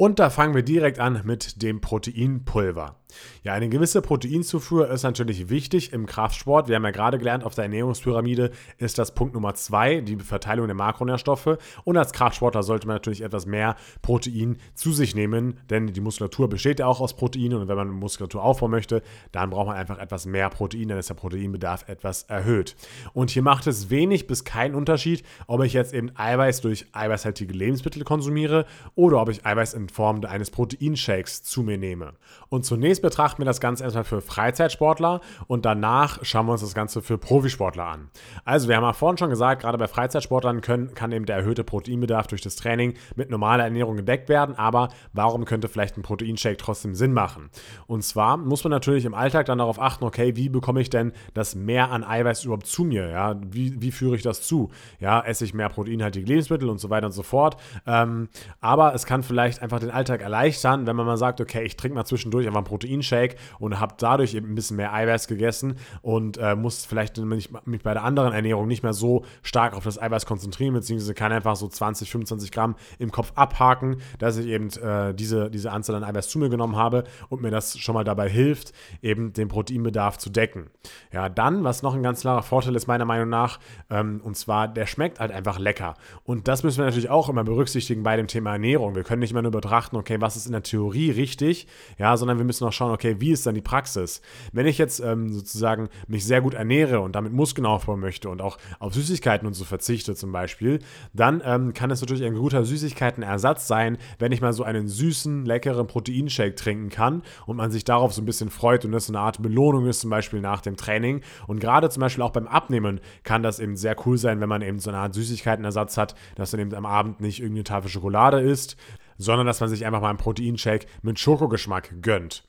Und 0.00 0.20
da 0.20 0.30
fangen 0.30 0.54
wir 0.54 0.62
direkt 0.62 1.00
an 1.00 1.22
mit 1.24 1.60
dem 1.60 1.80
Proteinpulver. 1.80 2.94
Ja, 3.42 3.54
eine 3.54 3.68
gewisse 3.68 4.02
Proteinzufuhr 4.02 4.90
ist 4.90 5.02
natürlich 5.02 5.48
wichtig 5.48 5.92
im 5.92 6.04
Kraftsport. 6.04 6.68
Wir 6.68 6.76
haben 6.76 6.84
ja 6.84 6.90
gerade 6.90 7.18
gelernt, 7.18 7.44
auf 7.44 7.54
der 7.54 7.64
Ernährungspyramide 7.64 8.50
ist 8.76 8.98
das 8.98 9.14
Punkt 9.14 9.34
Nummer 9.34 9.54
zwei, 9.54 10.02
die 10.02 10.16
Verteilung 10.16 10.66
der 10.66 10.74
Makronährstoffe. 10.74 11.56
Und 11.84 11.96
als 11.96 12.12
Kraftsportler 12.12 12.62
sollte 12.62 12.86
man 12.86 12.96
natürlich 12.96 13.22
etwas 13.22 13.46
mehr 13.46 13.76
Protein 14.02 14.58
zu 14.74 14.92
sich 14.92 15.14
nehmen, 15.14 15.58
denn 15.70 15.86
die 15.86 16.00
Muskulatur 16.00 16.48
besteht 16.50 16.80
ja 16.80 16.86
auch 16.86 17.00
aus 17.00 17.16
Protein. 17.16 17.54
Und 17.54 17.68
wenn 17.68 17.76
man 17.76 17.88
Muskulatur 17.88 18.42
aufbauen 18.42 18.70
möchte, 18.70 19.02
dann 19.32 19.50
braucht 19.50 19.68
man 19.68 19.76
einfach 19.76 19.98
etwas 19.98 20.26
mehr 20.26 20.50
Protein, 20.50 20.88
dann 20.88 20.98
ist 20.98 21.08
der 21.08 21.14
Proteinbedarf 21.14 21.88
etwas 21.88 22.24
erhöht. 22.24 22.76
Und 23.14 23.30
hier 23.30 23.42
macht 23.42 23.66
es 23.66 23.88
wenig 23.88 24.26
bis 24.26 24.44
keinen 24.44 24.74
Unterschied, 24.74 25.24
ob 25.46 25.62
ich 25.62 25.72
jetzt 25.72 25.94
eben 25.94 26.10
Eiweiß 26.14 26.60
durch 26.60 26.86
eiweißhaltige 26.92 27.54
Lebensmittel 27.54 28.04
konsumiere 28.04 28.66
oder 28.94 29.22
ob 29.22 29.30
ich 29.30 29.46
Eiweiß 29.46 29.72
in 29.72 29.88
Form 29.88 30.22
eines 30.24 30.50
Proteinshakes 30.50 31.42
zu 31.42 31.62
mir 31.62 31.78
nehme. 31.78 32.12
Und 32.50 32.64
zunächst 32.64 32.97
Zunächst 32.98 33.14
betrachten 33.14 33.42
wir 33.42 33.44
das 33.46 33.60
Ganze 33.60 33.84
erstmal 33.84 34.02
für 34.02 34.20
Freizeitsportler 34.20 35.20
und 35.46 35.64
danach 35.64 36.24
schauen 36.24 36.46
wir 36.46 36.52
uns 36.52 36.62
das 36.62 36.74
Ganze 36.74 37.00
für 37.00 37.16
Profisportler 37.16 37.84
an. 37.84 38.10
Also, 38.44 38.68
wir 38.68 38.76
haben 38.76 38.82
ja 38.82 38.92
vorhin 38.92 39.18
schon 39.18 39.30
gesagt, 39.30 39.62
gerade 39.62 39.78
bei 39.78 39.86
Freizeitsportlern 39.86 40.62
können, 40.62 40.94
kann 40.94 41.12
eben 41.12 41.24
der 41.24 41.36
erhöhte 41.36 41.62
Proteinbedarf 41.62 42.26
durch 42.26 42.42
das 42.42 42.56
Training 42.56 42.94
mit 43.14 43.30
normaler 43.30 43.62
Ernährung 43.62 43.96
gedeckt 43.96 44.28
werden, 44.28 44.56
aber 44.56 44.88
warum 45.12 45.44
könnte 45.44 45.68
vielleicht 45.68 45.96
ein 45.96 46.02
Proteinshake 46.02 46.56
trotzdem 46.56 46.96
Sinn 46.96 47.12
machen? 47.12 47.50
Und 47.86 48.02
zwar 48.02 48.36
muss 48.36 48.64
man 48.64 48.72
natürlich 48.72 49.04
im 49.04 49.14
Alltag 49.14 49.46
dann 49.46 49.58
darauf 49.58 49.80
achten, 49.80 50.04
okay, 50.04 50.34
wie 50.34 50.48
bekomme 50.48 50.80
ich 50.80 50.90
denn 50.90 51.12
das 51.34 51.54
mehr 51.54 51.92
an 51.92 52.02
Eiweiß 52.02 52.44
überhaupt 52.44 52.66
zu 52.66 52.82
mir? 52.82 53.10
Ja, 53.10 53.36
wie, 53.46 53.80
wie 53.80 53.92
führe 53.92 54.16
ich 54.16 54.22
das 54.22 54.42
zu? 54.42 54.70
Ja, 54.98 55.20
esse 55.20 55.44
ich 55.44 55.54
mehr 55.54 55.68
proteinhaltige 55.68 56.26
Lebensmittel 56.26 56.68
und 56.68 56.78
so 56.78 56.90
weiter 56.90 57.06
und 57.06 57.12
so 57.12 57.22
fort. 57.22 57.58
Ähm, 57.86 58.28
aber 58.60 58.92
es 58.94 59.06
kann 59.06 59.22
vielleicht 59.22 59.62
einfach 59.62 59.78
den 59.78 59.92
Alltag 59.92 60.20
erleichtern, 60.20 60.88
wenn 60.88 60.96
man 60.96 61.06
mal 61.06 61.16
sagt, 61.16 61.40
okay, 61.40 61.62
ich 61.62 61.76
trinke 61.76 61.94
mal 61.94 62.04
zwischendurch 62.04 62.48
einfach 62.48 62.58
ein 62.58 62.64
Protein 62.64 62.87
Proteinshake 62.88 63.36
und 63.58 63.80
habe 63.80 63.94
dadurch 63.98 64.34
eben 64.34 64.52
ein 64.52 64.54
bisschen 64.54 64.76
mehr 64.76 64.92
Eiweiß 64.92 65.28
gegessen 65.28 65.76
und 66.02 66.38
äh, 66.38 66.54
muss 66.54 66.84
vielleicht 66.84 67.18
mich, 67.18 67.50
mich 67.64 67.82
bei 67.82 67.92
der 67.92 68.04
anderen 68.04 68.32
Ernährung 68.32 68.66
nicht 68.66 68.82
mehr 68.82 68.92
so 68.92 69.24
stark 69.42 69.74
auf 69.74 69.84
das 69.84 70.00
Eiweiß 70.00 70.26
konzentrieren, 70.26 70.74
beziehungsweise 70.74 71.14
kann 71.14 71.32
einfach 71.32 71.56
so 71.56 71.68
20, 71.68 72.10
25 72.10 72.52
Gramm 72.52 72.76
im 72.98 73.10
Kopf 73.10 73.32
abhaken, 73.34 73.98
dass 74.18 74.36
ich 74.36 74.46
eben 74.46 74.68
äh, 74.82 75.14
diese, 75.14 75.50
diese 75.50 75.72
Anzahl 75.72 75.96
an 75.96 76.04
Eiweiß 76.04 76.28
zu 76.28 76.38
mir 76.38 76.48
genommen 76.48 76.76
habe 76.76 77.04
und 77.28 77.42
mir 77.42 77.50
das 77.50 77.78
schon 77.78 77.94
mal 77.94 78.04
dabei 78.04 78.28
hilft, 78.28 78.72
eben 79.02 79.32
den 79.32 79.48
Proteinbedarf 79.48 80.18
zu 80.18 80.30
decken. 80.30 80.70
Ja, 81.12 81.28
dann, 81.28 81.64
was 81.64 81.82
noch 81.82 81.94
ein 81.94 82.02
ganz 82.02 82.22
klarer 82.22 82.42
Vorteil 82.42 82.74
ist, 82.76 82.86
meiner 82.86 83.04
Meinung 83.04 83.28
nach, 83.28 83.58
ähm, 83.90 84.20
und 84.22 84.36
zwar, 84.36 84.68
der 84.68 84.86
schmeckt 84.86 85.20
halt 85.20 85.32
einfach 85.32 85.58
lecker. 85.58 85.94
Und 86.24 86.48
das 86.48 86.62
müssen 86.62 86.78
wir 86.78 86.84
natürlich 86.86 87.10
auch 87.10 87.28
immer 87.28 87.44
berücksichtigen 87.44 88.02
bei 88.02 88.16
dem 88.16 88.26
Thema 88.26 88.52
Ernährung. 88.52 88.94
Wir 88.94 89.04
können 89.04 89.20
nicht 89.20 89.30
immer 89.30 89.42
nur 89.42 89.52
betrachten, 89.52 89.96
okay, 89.96 90.20
was 90.20 90.36
ist 90.36 90.46
in 90.46 90.52
der 90.52 90.62
Theorie 90.62 91.10
richtig, 91.10 91.66
ja, 91.98 92.16
sondern 92.16 92.38
wir 92.38 92.44
müssen 92.44 92.66
auch 92.66 92.72
schauen, 92.78 92.92
okay, 92.92 93.16
wie 93.18 93.32
ist 93.32 93.46
dann 93.46 93.54
die 93.54 93.60
Praxis? 93.60 94.22
Wenn 94.52 94.66
ich 94.66 94.78
jetzt 94.78 95.00
ähm, 95.00 95.32
sozusagen 95.32 95.88
mich 96.06 96.24
sehr 96.24 96.40
gut 96.40 96.54
ernähre 96.54 97.00
und 97.00 97.14
damit 97.14 97.32
Muskeln 97.32 97.66
aufbauen 97.66 98.00
möchte 98.00 98.30
und 98.30 98.40
auch 98.40 98.56
auf 98.78 98.94
Süßigkeiten 98.94 99.46
und 99.46 99.54
so 99.54 99.64
verzichte 99.64 100.14
zum 100.14 100.32
Beispiel, 100.32 100.78
dann 101.12 101.42
ähm, 101.44 101.74
kann 101.74 101.90
es 101.90 102.00
natürlich 102.00 102.24
ein 102.24 102.34
guter 102.34 102.64
Süßigkeitenersatz 102.64 103.66
sein, 103.66 103.98
wenn 104.18 104.32
ich 104.32 104.40
mal 104.40 104.52
so 104.52 104.62
einen 104.62 104.88
süßen, 104.88 105.44
leckeren 105.44 105.86
Proteinshake 105.86 106.54
trinken 106.54 106.88
kann 106.88 107.22
und 107.46 107.56
man 107.56 107.70
sich 107.70 107.84
darauf 107.84 108.12
so 108.14 108.22
ein 108.22 108.26
bisschen 108.26 108.50
freut 108.50 108.84
und 108.84 108.92
das 108.92 109.08
eine 109.08 109.20
Art 109.20 109.42
Belohnung 109.42 109.86
ist, 109.86 110.00
zum 110.00 110.10
Beispiel 110.10 110.40
nach 110.40 110.60
dem 110.60 110.76
Training. 110.76 111.20
Und 111.46 111.60
gerade 111.60 111.90
zum 111.90 112.00
Beispiel 112.00 112.22
auch 112.22 112.30
beim 112.30 112.46
Abnehmen 112.46 113.00
kann 113.24 113.42
das 113.42 113.58
eben 113.58 113.76
sehr 113.76 113.96
cool 114.06 114.16
sein, 114.16 114.40
wenn 114.40 114.48
man 114.48 114.62
eben 114.62 114.78
so 114.78 114.90
eine 114.90 114.98
Art 114.98 115.14
Süßigkeitenersatz 115.14 115.96
hat, 115.96 116.14
dass 116.36 116.52
dann 116.52 116.60
eben 116.60 116.74
am 116.74 116.86
Abend 116.86 117.20
nicht 117.20 117.40
irgendeine 117.40 117.64
Tafel 117.64 117.90
Schokolade 117.90 118.40
isst, 118.40 118.76
sondern 119.18 119.46
dass 119.46 119.60
man 119.60 119.68
sich 119.68 119.84
einfach 119.84 120.00
mal 120.00 120.08
einen 120.08 120.18
Proteinshake 120.18 120.86
mit 121.02 121.18
Schokogeschmack 121.18 122.00
gönnt. 122.00 122.44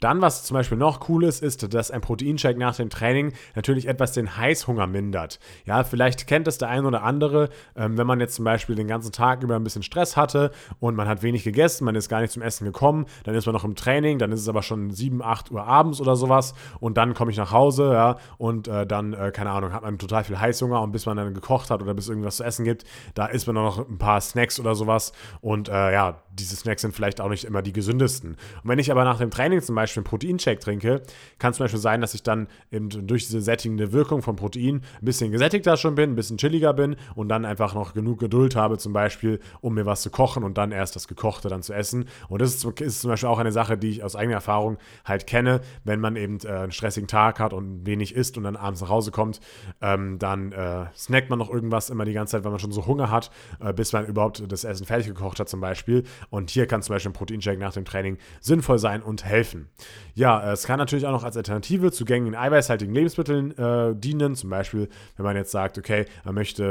Dann, 0.00 0.22
was 0.22 0.44
zum 0.44 0.54
Beispiel 0.54 0.78
noch 0.78 1.08
cool 1.08 1.24
ist, 1.24 1.42
ist, 1.42 1.74
dass 1.74 1.90
ein 1.90 2.00
Proteinshake 2.00 2.58
nach 2.58 2.76
dem 2.76 2.88
Training 2.88 3.32
natürlich 3.56 3.88
etwas 3.88 4.12
den 4.12 4.36
Heißhunger 4.36 4.86
mindert. 4.86 5.40
Ja, 5.64 5.82
vielleicht 5.82 6.28
kennt 6.28 6.46
es 6.46 6.58
der 6.58 6.68
ein 6.68 6.86
oder 6.86 7.02
andere, 7.02 7.48
ähm, 7.74 7.98
wenn 7.98 8.06
man 8.06 8.20
jetzt 8.20 8.36
zum 8.36 8.44
Beispiel 8.44 8.76
den 8.76 8.86
ganzen 8.86 9.10
Tag 9.10 9.42
über 9.42 9.56
ein 9.56 9.64
bisschen 9.64 9.82
Stress 9.82 10.16
hatte 10.16 10.52
und 10.78 10.94
man 10.94 11.08
hat 11.08 11.22
wenig 11.22 11.42
gegessen, 11.42 11.84
man 11.84 11.96
ist 11.96 12.08
gar 12.08 12.20
nicht 12.20 12.32
zum 12.32 12.42
Essen 12.42 12.64
gekommen, 12.64 13.06
dann 13.24 13.34
ist 13.34 13.46
man 13.46 13.54
noch 13.54 13.64
im 13.64 13.74
Training, 13.74 14.18
dann 14.18 14.30
ist 14.30 14.40
es 14.40 14.48
aber 14.48 14.62
schon 14.62 14.90
7, 14.90 15.20
8 15.20 15.50
Uhr 15.50 15.64
abends 15.64 16.00
oder 16.00 16.14
sowas 16.14 16.54
und 16.78 16.96
dann 16.96 17.14
komme 17.14 17.32
ich 17.32 17.36
nach 17.36 17.50
Hause, 17.50 17.92
ja, 17.92 18.18
und 18.36 18.68
äh, 18.68 18.86
dann, 18.86 19.14
äh, 19.14 19.32
keine 19.32 19.50
Ahnung, 19.50 19.72
hat 19.72 19.82
man 19.82 19.98
total 19.98 20.22
viel 20.22 20.38
Heißhunger 20.38 20.80
und 20.80 20.92
bis 20.92 21.06
man 21.06 21.16
dann 21.16 21.34
gekocht 21.34 21.70
hat 21.70 21.82
oder 21.82 21.94
bis 21.94 22.08
irgendwas 22.08 22.36
zu 22.36 22.44
essen 22.44 22.64
gibt, 22.64 22.84
da 23.14 23.26
isst 23.26 23.48
man 23.48 23.56
noch 23.56 23.78
ein 23.88 23.98
paar 23.98 24.20
Snacks 24.20 24.60
oder 24.60 24.76
sowas 24.76 25.12
und 25.40 25.68
äh, 25.68 25.92
ja, 25.92 26.22
diese 26.30 26.54
Snacks 26.54 26.82
sind 26.82 26.94
vielleicht 26.94 27.20
auch 27.20 27.28
nicht 27.28 27.44
immer 27.44 27.62
die 27.62 27.72
gesündesten. 27.72 28.36
Und 28.62 28.70
wenn 28.70 28.78
ich 28.78 28.92
aber 28.92 29.02
nach 29.02 29.18
dem 29.18 29.30
Training 29.30 29.60
zum 29.60 29.74
Beispiel 29.74 29.87
Beispiel 29.88 30.00
einen 30.00 30.04
Proteinshake 30.04 30.60
trinke, 30.60 31.02
kann 31.38 31.54
zum 31.54 31.64
Beispiel 31.64 31.80
sein, 31.80 32.00
dass 32.00 32.14
ich 32.14 32.22
dann 32.22 32.48
eben 32.70 32.88
durch 33.06 33.26
diese 33.26 33.40
sättigende 33.40 33.92
Wirkung 33.92 34.22
von 34.22 34.36
Protein 34.36 34.82
ein 35.00 35.04
bisschen 35.04 35.32
gesättigter 35.32 35.76
schon 35.76 35.94
bin, 35.94 36.10
ein 36.10 36.16
bisschen 36.16 36.38
chilliger 36.38 36.72
bin 36.72 36.96
und 37.14 37.28
dann 37.28 37.44
einfach 37.44 37.74
noch 37.74 37.94
genug 37.94 38.18
Geduld 38.20 38.56
habe, 38.56 38.78
zum 38.78 38.92
Beispiel, 38.92 39.40
um 39.60 39.74
mir 39.74 39.86
was 39.86 40.02
zu 40.02 40.10
kochen 40.10 40.44
und 40.44 40.58
dann 40.58 40.72
erst 40.72 40.96
das 40.96 41.08
Gekochte 41.08 41.48
dann 41.48 41.62
zu 41.62 41.72
essen. 41.72 42.06
Und 42.28 42.42
das 42.42 42.54
ist, 42.54 42.80
ist 42.80 43.00
zum 43.00 43.10
Beispiel 43.10 43.28
auch 43.28 43.38
eine 43.38 43.52
Sache, 43.52 43.78
die 43.78 43.90
ich 43.90 44.04
aus 44.04 44.16
eigener 44.16 44.36
Erfahrung 44.36 44.78
halt 45.04 45.26
kenne, 45.26 45.60
wenn 45.84 46.00
man 46.00 46.16
eben 46.16 46.38
äh, 46.44 46.48
einen 46.48 46.72
stressigen 46.72 47.08
Tag 47.08 47.40
hat 47.40 47.52
und 47.52 47.86
wenig 47.86 48.14
isst 48.14 48.36
und 48.36 48.44
dann 48.44 48.56
abends 48.56 48.80
nach 48.80 48.88
Hause 48.88 49.10
kommt, 49.10 49.40
ähm, 49.80 50.18
dann 50.18 50.52
äh, 50.52 50.86
snackt 50.96 51.30
man 51.30 51.38
noch 51.38 51.50
irgendwas 51.50 51.90
immer 51.90 52.04
die 52.04 52.12
ganze 52.12 52.32
Zeit, 52.32 52.44
weil 52.44 52.50
man 52.50 52.60
schon 52.60 52.72
so 52.72 52.86
Hunger 52.86 53.10
hat, 53.10 53.30
äh, 53.60 53.72
bis 53.72 53.92
man 53.92 54.06
überhaupt 54.06 54.42
das 54.50 54.64
Essen 54.64 54.86
fertig 54.86 55.06
gekocht 55.06 55.40
hat 55.40 55.48
zum 55.48 55.60
Beispiel. 55.60 56.04
Und 56.30 56.50
hier 56.50 56.66
kann 56.66 56.82
zum 56.82 56.94
Beispiel 56.94 57.10
ein 57.10 57.14
Proteinshake 57.14 57.58
nach 57.58 57.72
dem 57.72 57.84
Training 57.84 58.18
sinnvoll 58.40 58.78
sein 58.78 59.02
und 59.02 59.24
helfen. 59.24 59.68
Ja, 60.14 60.40
äh, 60.40 60.52
es 60.52 60.64
kann 60.64 60.78
natürlich 60.78 61.06
auch 61.06 61.12
noch 61.12 61.24
als 61.24 61.36
Alternative 61.36 61.92
zu 61.92 62.04
gängigen 62.04 62.34
eiweißhaltigen 62.34 62.92
Lebensmitteln 62.92 63.56
äh, 63.56 63.94
dienen. 63.94 64.34
Zum 64.34 64.50
Beispiel, 64.50 64.88
wenn 65.16 65.24
man 65.24 65.36
jetzt 65.36 65.52
sagt, 65.52 65.78
okay, 65.78 66.06
man 66.24 66.34
möchte 66.34 66.64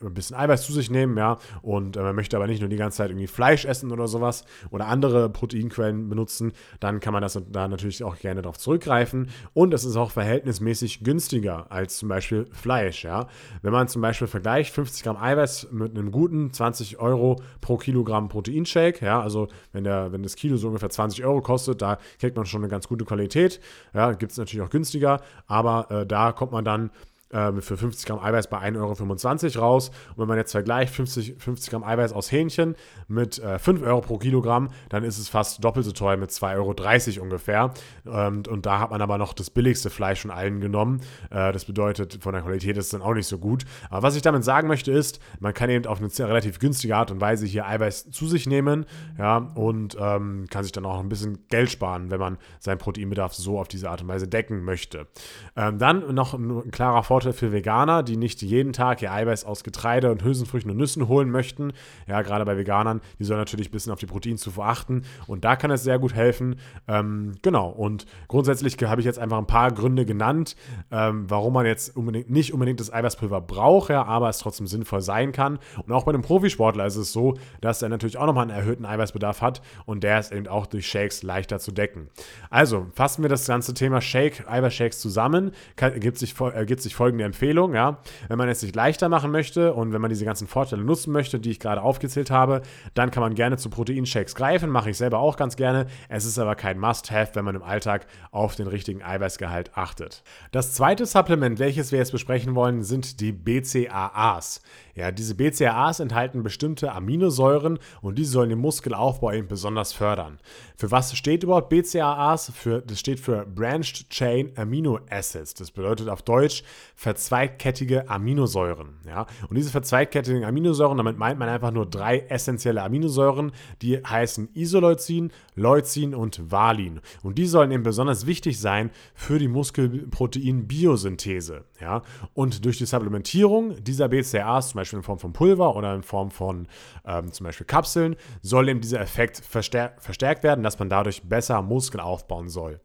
äh, 0.00 0.04
ein 0.04 0.14
bisschen 0.14 0.36
Eiweiß 0.36 0.66
zu 0.66 0.72
sich 0.72 0.90
nehmen, 0.90 1.16
ja, 1.16 1.38
und 1.62 1.96
äh, 1.96 2.02
man 2.02 2.16
möchte 2.16 2.36
aber 2.36 2.46
nicht 2.46 2.60
nur 2.60 2.68
die 2.68 2.76
ganze 2.76 2.98
Zeit 2.98 3.10
irgendwie 3.10 3.28
Fleisch 3.28 3.64
essen 3.64 3.92
oder 3.92 4.08
sowas 4.08 4.44
oder 4.70 4.86
andere 4.88 5.30
Proteinquellen 5.30 6.08
benutzen, 6.08 6.52
dann 6.80 7.00
kann 7.00 7.12
man 7.12 7.22
das 7.22 7.40
da 7.50 7.68
natürlich 7.68 8.02
auch 8.02 8.18
gerne 8.18 8.42
darauf 8.42 8.58
zurückgreifen. 8.58 9.30
Und 9.54 9.72
es 9.72 9.84
ist 9.84 9.96
auch 9.96 10.10
verhältnismäßig 10.10 11.04
günstiger 11.04 11.70
als 11.70 11.98
zum 11.98 12.08
Beispiel 12.08 12.46
Fleisch, 12.50 13.04
ja. 13.04 13.28
Wenn 13.62 13.72
man 13.72 13.88
zum 13.88 14.02
Beispiel 14.02 14.26
vergleicht 14.26 14.74
50 14.74 15.04
Gramm 15.04 15.16
Eiweiß 15.16 15.68
mit 15.70 15.96
einem 15.96 16.10
guten 16.10 16.52
20 16.52 16.98
Euro 16.98 17.40
pro 17.60 17.76
Kilogramm 17.76 18.28
Proteinshake, 18.28 19.04
ja, 19.04 19.20
also 19.20 19.46
wenn, 19.72 19.84
der, 19.84 20.10
wenn 20.12 20.22
das 20.22 20.34
Kilo 20.34 20.56
so 20.56 20.66
ungefähr 20.66 20.90
20 20.90 21.24
Euro 21.24 21.40
kostet, 21.40 21.80
da 21.80 21.98
kriegt 22.18 22.36
man 22.36 22.46
schon 22.46 22.62
eine 22.62 22.68
ganz 22.68 22.88
gute 22.88 23.04
Qualität. 23.04 23.60
Ja, 23.94 24.12
gibt 24.12 24.32
es 24.32 24.38
natürlich 24.38 24.64
auch 24.64 24.70
günstiger, 24.70 25.20
aber 25.46 25.90
äh, 25.90 26.06
da 26.06 26.32
kommt 26.32 26.52
man 26.52 26.64
dann 26.64 26.90
ähm, 27.32 27.60
für 27.60 27.76
50 27.76 28.06
Gramm 28.06 28.20
Eiweiß 28.20 28.48
bei 28.48 28.58
1,25 28.58 29.56
Euro 29.56 29.66
raus. 29.66 29.90
Und 30.10 30.18
wenn 30.18 30.28
man 30.28 30.38
jetzt 30.38 30.52
vergleicht 30.52 30.94
50, 30.94 31.36
50 31.38 31.70
Gramm 31.70 31.84
Eiweiß 31.84 32.12
aus 32.12 32.30
Hähnchen 32.30 32.76
mit 33.08 33.38
äh, 33.38 33.58
5 33.58 33.82
Euro 33.82 34.00
pro 34.00 34.18
Kilogramm, 34.18 34.68
dann 34.88 35.04
ist 35.04 35.18
es 35.18 35.28
fast 35.28 35.62
doppelt 35.64 35.84
so 35.84 35.92
teuer 35.92 36.16
mit 36.16 36.30
2,30 36.30 37.16
Euro 37.16 37.24
ungefähr. 37.24 37.72
Und, 38.04 38.48
und 38.48 38.66
da 38.66 38.80
hat 38.80 38.90
man 38.90 39.02
aber 39.02 39.18
noch 39.18 39.32
das 39.32 39.50
billigste 39.50 39.90
Fleisch 39.90 40.22
von 40.22 40.30
allen 40.30 40.60
genommen. 40.60 41.00
Äh, 41.30 41.52
das 41.52 41.64
bedeutet, 41.64 42.18
von 42.22 42.32
der 42.32 42.42
Qualität 42.42 42.76
ist 42.76 42.86
es 42.86 42.90
dann 42.90 43.02
auch 43.02 43.14
nicht 43.14 43.26
so 43.26 43.38
gut. 43.38 43.64
Aber 43.90 44.02
was 44.02 44.16
ich 44.16 44.22
damit 44.22 44.44
sagen 44.44 44.68
möchte 44.68 44.92
ist, 44.92 45.20
man 45.40 45.52
kann 45.52 45.70
eben 45.70 45.86
auf 45.86 46.00
eine 46.00 46.10
relativ 46.28 46.58
günstige 46.58 46.96
Art 46.96 47.10
und 47.10 47.20
Weise 47.20 47.46
hier 47.46 47.66
Eiweiß 47.66 48.10
zu 48.10 48.26
sich 48.26 48.46
nehmen 48.46 48.86
ja, 49.18 49.38
und 49.38 49.96
ähm, 49.98 50.46
kann 50.50 50.62
sich 50.62 50.72
dann 50.72 50.86
auch 50.86 51.00
ein 51.00 51.08
bisschen 51.08 51.46
Geld 51.48 51.70
sparen, 51.70 52.10
wenn 52.10 52.20
man 52.20 52.38
seinen 52.60 52.78
Proteinbedarf 52.78 53.34
so 53.34 53.58
auf 53.58 53.68
diese 53.68 53.90
Art 53.90 54.02
und 54.02 54.08
Weise 54.08 54.28
decken 54.28 54.62
möchte. 54.62 55.08
Ähm, 55.56 55.78
dann 55.78 56.14
noch 56.14 56.34
ein, 56.34 56.50
ein 56.50 56.70
klarer 56.70 57.02
Vorteil 57.02 57.15
Vorteil 57.16 57.32
für 57.32 57.50
Veganer, 57.50 58.02
die 58.02 58.18
nicht 58.18 58.42
jeden 58.42 58.74
Tag 58.74 59.00
ihr 59.00 59.10
Eiweiß 59.10 59.46
aus 59.46 59.64
Getreide 59.64 60.12
und 60.12 60.22
Hülsenfrüchten 60.22 60.70
und 60.70 60.76
Nüssen 60.76 61.08
holen 61.08 61.30
möchten. 61.30 61.72
Ja, 62.06 62.20
gerade 62.20 62.44
bei 62.44 62.58
Veganern, 62.58 63.00
die 63.18 63.24
sollen 63.24 63.40
natürlich 63.40 63.70
ein 63.70 63.72
bisschen 63.72 63.90
auf 63.90 63.98
die 63.98 64.04
Proteinzufuhr 64.04 64.66
achten 64.66 65.00
und 65.26 65.42
da 65.42 65.56
kann 65.56 65.70
es 65.70 65.82
sehr 65.82 65.98
gut 65.98 66.12
helfen. 66.12 66.56
Ähm, 66.86 67.32
genau, 67.40 67.70
und 67.70 68.04
grundsätzlich 68.28 68.76
habe 68.82 69.00
ich 69.00 69.06
jetzt 69.06 69.18
einfach 69.18 69.38
ein 69.38 69.46
paar 69.46 69.72
Gründe 69.72 70.04
genannt, 70.04 70.56
ähm, 70.90 71.24
warum 71.28 71.54
man 71.54 71.64
jetzt 71.64 71.96
unbedingt, 71.96 72.28
nicht 72.28 72.52
unbedingt 72.52 72.80
das 72.80 72.92
Eiweißpulver 72.92 73.40
braucht, 73.40 73.88
ja, 73.88 74.04
aber 74.04 74.28
es 74.28 74.36
trotzdem 74.36 74.66
sinnvoll 74.66 75.00
sein 75.00 75.32
kann. 75.32 75.58
Und 75.86 75.92
auch 75.94 76.04
bei 76.04 76.12
einem 76.12 76.20
Profisportler 76.20 76.84
ist 76.84 76.96
es 76.96 77.14
so, 77.14 77.38
dass 77.62 77.80
er 77.80 77.88
natürlich 77.88 78.18
auch 78.18 78.26
nochmal 78.26 78.42
einen 78.42 78.58
erhöhten 78.58 78.84
Eiweißbedarf 78.84 79.40
hat 79.40 79.62
und 79.86 80.04
der 80.04 80.20
ist 80.20 80.32
eben 80.32 80.48
auch 80.48 80.66
durch 80.66 80.86
Shakes 80.86 81.22
leichter 81.22 81.60
zu 81.60 81.72
decken. 81.72 82.10
Also 82.50 82.88
fassen 82.92 83.22
wir 83.22 83.30
das 83.30 83.46
ganze 83.46 83.72
Thema 83.72 84.02
Shake, 84.02 84.44
Eiweißshakes 84.46 85.00
zusammen, 85.00 85.52
ergibt 85.76 86.18
sich, 86.18 86.38
ergibt 86.38 86.82
sich 86.82 86.94
folgende 87.06 87.24
Empfehlung, 87.24 87.72
ja. 87.72 87.98
Wenn 88.26 88.36
man 88.36 88.48
es 88.48 88.58
sich 88.58 88.74
leichter 88.74 89.08
machen 89.08 89.30
möchte 89.30 89.74
und 89.74 89.92
wenn 89.92 90.00
man 90.00 90.08
diese 90.10 90.24
ganzen 90.24 90.48
Vorteile 90.48 90.82
nutzen 90.82 91.12
möchte, 91.12 91.38
die 91.38 91.52
ich 91.52 91.60
gerade 91.60 91.80
aufgezählt 91.80 92.32
habe, 92.32 92.62
dann 92.94 93.12
kann 93.12 93.20
man 93.20 93.36
gerne 93.36 93.58
zu 93.58 93.70
Proteinshakes 93.70 94.34
greifen, 94.34 94.70
mache 94.70 94.90
ich 94.90 94.96
selber 94.96 95.20
auch 95.20 95.36
ganz 95.36 95.54
gerne. 95.54 95.86
Es 96.08 96.24
ist 96.24 96.36
aber 96.36 96.56
kein 96.56 96.80
Must-Have, 96.80 97.36
wenn 97.36 97.44
man 97.44 97.54
im 97.54 97.62
Alltag 97.62 98.08
auf 98.32 98.56
den 98.56 98.66
richtigen 98.66 99.04
Eiweißgehalt 99.04 99.76
achtet. 99.76 100.24
Das 100.50 100.72
zweite 100.72 101.06
Supplement, 101.06 101.60
welches 101.60 101.92
wir 101.92 102.00
jetzt 102.00 102.10
besprechen 102.10 102.56
wollen, 102.56 102.82
sind 102.82 103.20
die 103.20 103.30
BCAAs. 103.30 104.62
Ja, 104.96 105.12
diese 105.12 105.34
BCAAs 105.34 106.00
enthalten 106.00 106.42
bestimmte 106.42 106.90
Aminosäuren 106.90 107.78
und 108.00 108.18
die 108.18 108.24
sollen 108.24 108.48
den 108.48 108.58
Muskelaufbau 108.58 109.30
eben 109.30 109.46
besonders 109.46 109.92
fördern. 109.92 110.40
Für 110.76 110.90
was 110.90 111.14
steht 111.14 111.44
überhaupt 111.44 111.68
BCAAs? 111.68 112.50
Für, 112.54 112.80
das 112.80 112.98
steht 112.98 113.20
für 113.20 113.44
Branched 113.44 114.08
Chain 114.10 114.52
Amino 114.56 114.98
Acids. 115.10 115.52
Das 115.54 115.70
bedeutet 115.70 116.08
auf 116.08 116.22
Deutsch 116.22 116.64
verzweigkettige 116.96 118.08
Aminosäuren. 118.08 118.96
Ja? 119.06 119.26
Und 119.48 119.56
diese 119.56 119.70
verzweigkettigen 119.70 120.44
Aminosäuren, 120.44 120.96
damit 120.96 121.18
meint 121.18 121.38
man 121.38 121.48
einfach 121.48 121.70
nur 121.70 121.86
drei 121.86 122.20
essentielle 122.20 122.82
Aminosäuren, 122.82 123.52
die 123.82 123.98
heißen 123.98 124.48
Isoleucin, 124.54 125.30
Leucin 125.56 126.14
und 126.14 126.52
Valin. 126.52 127.00
Und 127.22 127.38
die 127.38 127.46
sollen 127.46 127.72
eben 127.72 127.82
besonders 127.82 128.26
wichtig 128.26 128.60
sein 128.60 128.90
für 129.14 129.38
die 129.38 129.48
Muskelprotein-Biosynthese. 129.48 131.64
Ja? 131.80 132.02
Und 132.34 132.64
durch 132.64 132.78
die 132.78 132.86
Supplementierung 132.86 133.82
dieser 133.82 134.08
BCAAs, 134.08 134.70
zum 134.70 134.78
Beispiel 134.78 134.98
in 134.98 135.02
Form 135.02 135.18
von 135.18 135.32
Pulver 135.32 135.74
oder 135.74 135.94
in 135.94 136.02
Form 136.02 136.30
von 136.30 136.68
ähm, 137.04 137.32
zum 137.32 137.44
Beispiel 137.44 137.66
Kapseln, 137.66 138.16
soll 138.42 138.68
eben 138.68 138.80
dieser 138.80 139.00
Effekt 139.00 139.38
verstär 139.38 139.94
verstärkt 139.98 140.42
werden, 140.42 140.62
dass 140.62 140.78
man 140.78 140.88
dadurch 140.88 141.22
besser 141.22 141.62
Muskeln 141.62 142.00
aufbauen 142.00 142.48
soll. 142.48 142.80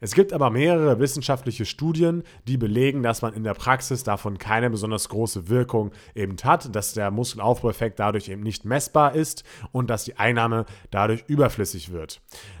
Es 0.00 0.14
gibt 0.14 0.32
aber 0.32 0.50
mehrere 0.50 0.98
wissenschaftliche 0.98 1.64
Studien, 1.64 2.22
die 2.46 2.56
belegen, 2.56 3.02
dass 3.02 3.22
man 3.22 3.34
in 3.34 3.44
der 3.44 3.54
Praxis 3.54 4.04
davon 4.04 4.38
keine 4.38 4.70
besonders 4.70 5.08
große 5.08 5.48
Wirkung 5.48 5.92
eben 6.14 6.36
hat, 6.42 6.74
dass 6.74 6.94
der 6.94 7.10
Muskelaufbaueffekt 7.10 7.98
dadurch 7.98 8.28
eben 8.28 8.42
nicht 8.42 8.64
messbar 8.64 9.14
ist 9.14 9.44
und 9.72 9.88
dass 9.88 10.04
die 10.04 10.18
Einnahme 10.18 10.66
dadurch 10.90 11.24
überflüssig 11.26 11.92
wird. 11.92 12.13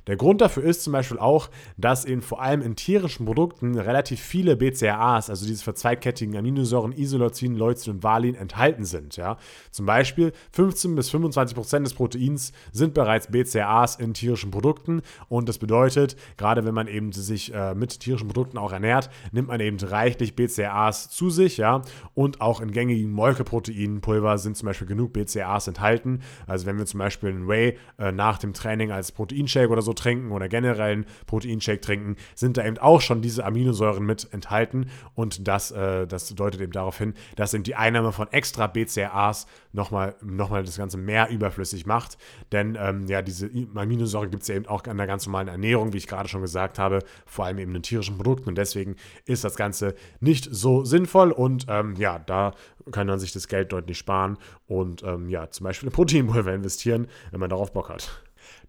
Der 0.06 0.16
Grund 0.16 0.40
dafür 0.40 0.62
ist 0.64 0.82
zum 0.82 0.92
Beispiel 0.92 1.18
auch, 1.18 1.48
dass 1.76 2.04
eben 2.04 2.20
vor 2.20 2.42
allem 2.42 2.60
in 2.60 2.76
tierischen 2.76 3.24
Produkten 3.24 3.78
relativ 3.78 4.20
viele 4.20 4.56
BCAAs, 4.56 5.30
also 5.30 5.46
diese 5.46 5.64
verzweigkettigen 5.64 6.36
Aminosäuren 6.36 6.92
Isoleucin, 6.92 7.56
Leucin 7.56 7.94
und 7.94 8.02
Valin 8.02 8.34
enthalten 8.34 8.84
sind. 8.84 9.16
Ja? 9.16 9.38
Zum 9.70 9.86
Beispiel 9.86 10.32
15 10.52 10.94
bis 10.94 11.10
25 11.10 11.54
Prozent 11.54 11.86
des 11.86 11.94
Proteins 11.94 12.52
sind 12.72 12.92
bereits 12.94 13.28
BCAAs 13.28 13.96
in 13.96 14.12
tierischen 14.14 14.50
Produkten 14.50 15.02
und 15.28 15.48
das 15.48 15.58
bedeutet, 15.58 16.16
gerade 16.36 16.64
wenn 16.64 16.74
man 16.74 16.86
eben 16.86 17.12
sich 17.12 17.54
äh, 17.54 17.74
mit 17.74 18.00
tierischen 18.00 18.28
Produkten 18.28 18.58
auch 18.58 18.72
ernährt, 18.72 19.08
nimmt 19.32 19.48
man 19.48 19.60
eben 19.60 19.78
reichlich 19.78 20.36
BCAAs 20.36 21.10
zu 21.10 21.30
sich, 21.30 21.56
ja, 21.56 21.82
und 22.14 22.40
auch 22.40 22.60
in 22.60 22.72
gängigen 22.72 23.12
Molkeproteinpulver 23.12 24.38
sind 24.38 24.56
zum 24.56 24.66
Beispiel 24.66 24.86
genug 24.86 25.12
BCAAs 25.12 25.68
enthalten. 25.68 26.20
Also 26.46 26.66
wenn 26.66 26.78
wir 26.78 26.86
zum 26.86 26.98
Beispiel 26.98 27.30
einen 27.30 27.48
Whey 27.48 27.78
äh, 27.98 28.12
nach 28.12 28.38
dem 28.38 28.52
Training 28.52 28.90
als 28.90 29.12
Proteinshake 29.44 29.70
oder 29.70 29.82
so 29.82 29.92
trinken 29.92 30.32
oder 30.32 30.48
generell 30.48 30.92
einen 30.92 31.06
Proteinshake 31.26 31.80
trinken, 31.80 32.16
sind 32.34 32.56
da 32.56 32.64
eben 32.64 32.78
auch 32.78 33.00
schon 33.00 33.22
diese 33.22 33.44
Aminosäuren 33.44 34.04
mit 34.04 34.32
enthalten. 34.32 34.86
Und 35.14 35.46
das, 35.46 35.70
äh, 35.70 36.06
das 36.06 36.34
deutet 36.34 36.60
eben 36.60 36.72
darauf 36.72 36.98
hin, 36.98 37.14
dass 37.36 37.54
eben 37.54 37.64
die 37.64 37.74
Einnahme 37.74 38.12
von 38.12 38.28
extra 38.32 38.66
BCAAs 38.66 39.46
nochmal 39.72 40.14
noch 40.22 40.50
mal 40.50 40.64
das 40.64 40.76
Ganze 40.76 40.96
mehr 40.96 41.30
überflüssig 41.30 41.86
macht, 41.86 42.16
denn 42.52 42.76
ähm, 42.80 43.06
ja, 43.06 43.22
diese 43.22 43.50
Aminosäuren 43.74 44.30
gibt 44.30 44.42
es 44.42 44.48
ja 44.48 44.54
eben 44.54 44.66
auch 44.66 44.84
in 44.84 44.96
der 44.96 45.06
ganz 45.06 45.26
normalen 45.26 45.48
Ernährung, 45.48 45.92
wie 45.92 45.98
ich 45.98 46.06
gerade 46.06 46.28
schon 46.28 46.42
gesagt 46.42 46.78
habe, 46.78 47.00
vor 47.26 47.44
allem 47.44 47.58
eben 47.58 47.74
in 47.74 47.82
tierischen 47.82 48.16
Produkten. 48.16 48.50
Und 48.50 48.58
deswegen 48.58 48.96
ist 49.24 49.44
das 49.44 49.56
Ganze 49.56 49.94
nicht 50.20 50.48
so 50.50 50.84
sinnvoll. 50.84 51.32
Und 51.32 51.66
ähm, 51.68 51.94
ja, 51.96 52.18
da 52.18 52.52
kann 52.90 53.06
man 53.06 53.18
sich 53.18 53.32
das 53.32 53.48
Geld 53.48 53.72
deutlich 53.72 53.98
sparen 53.98 54.38
und 54.66 55.02
ähm, 55.02 55.28
ja, 55.28 55.50
zum 55.50 55.64
Beispiel 55.64 55.88
in 55.88 55.92
Proteinpulver 55.92 56.52
investieren, 56.52 57.08
wenn 57.30 57.40
man 57.40 57.50
darauf 57.50 57.72
Bock 57.72 57.88
hat. 57.88 58.22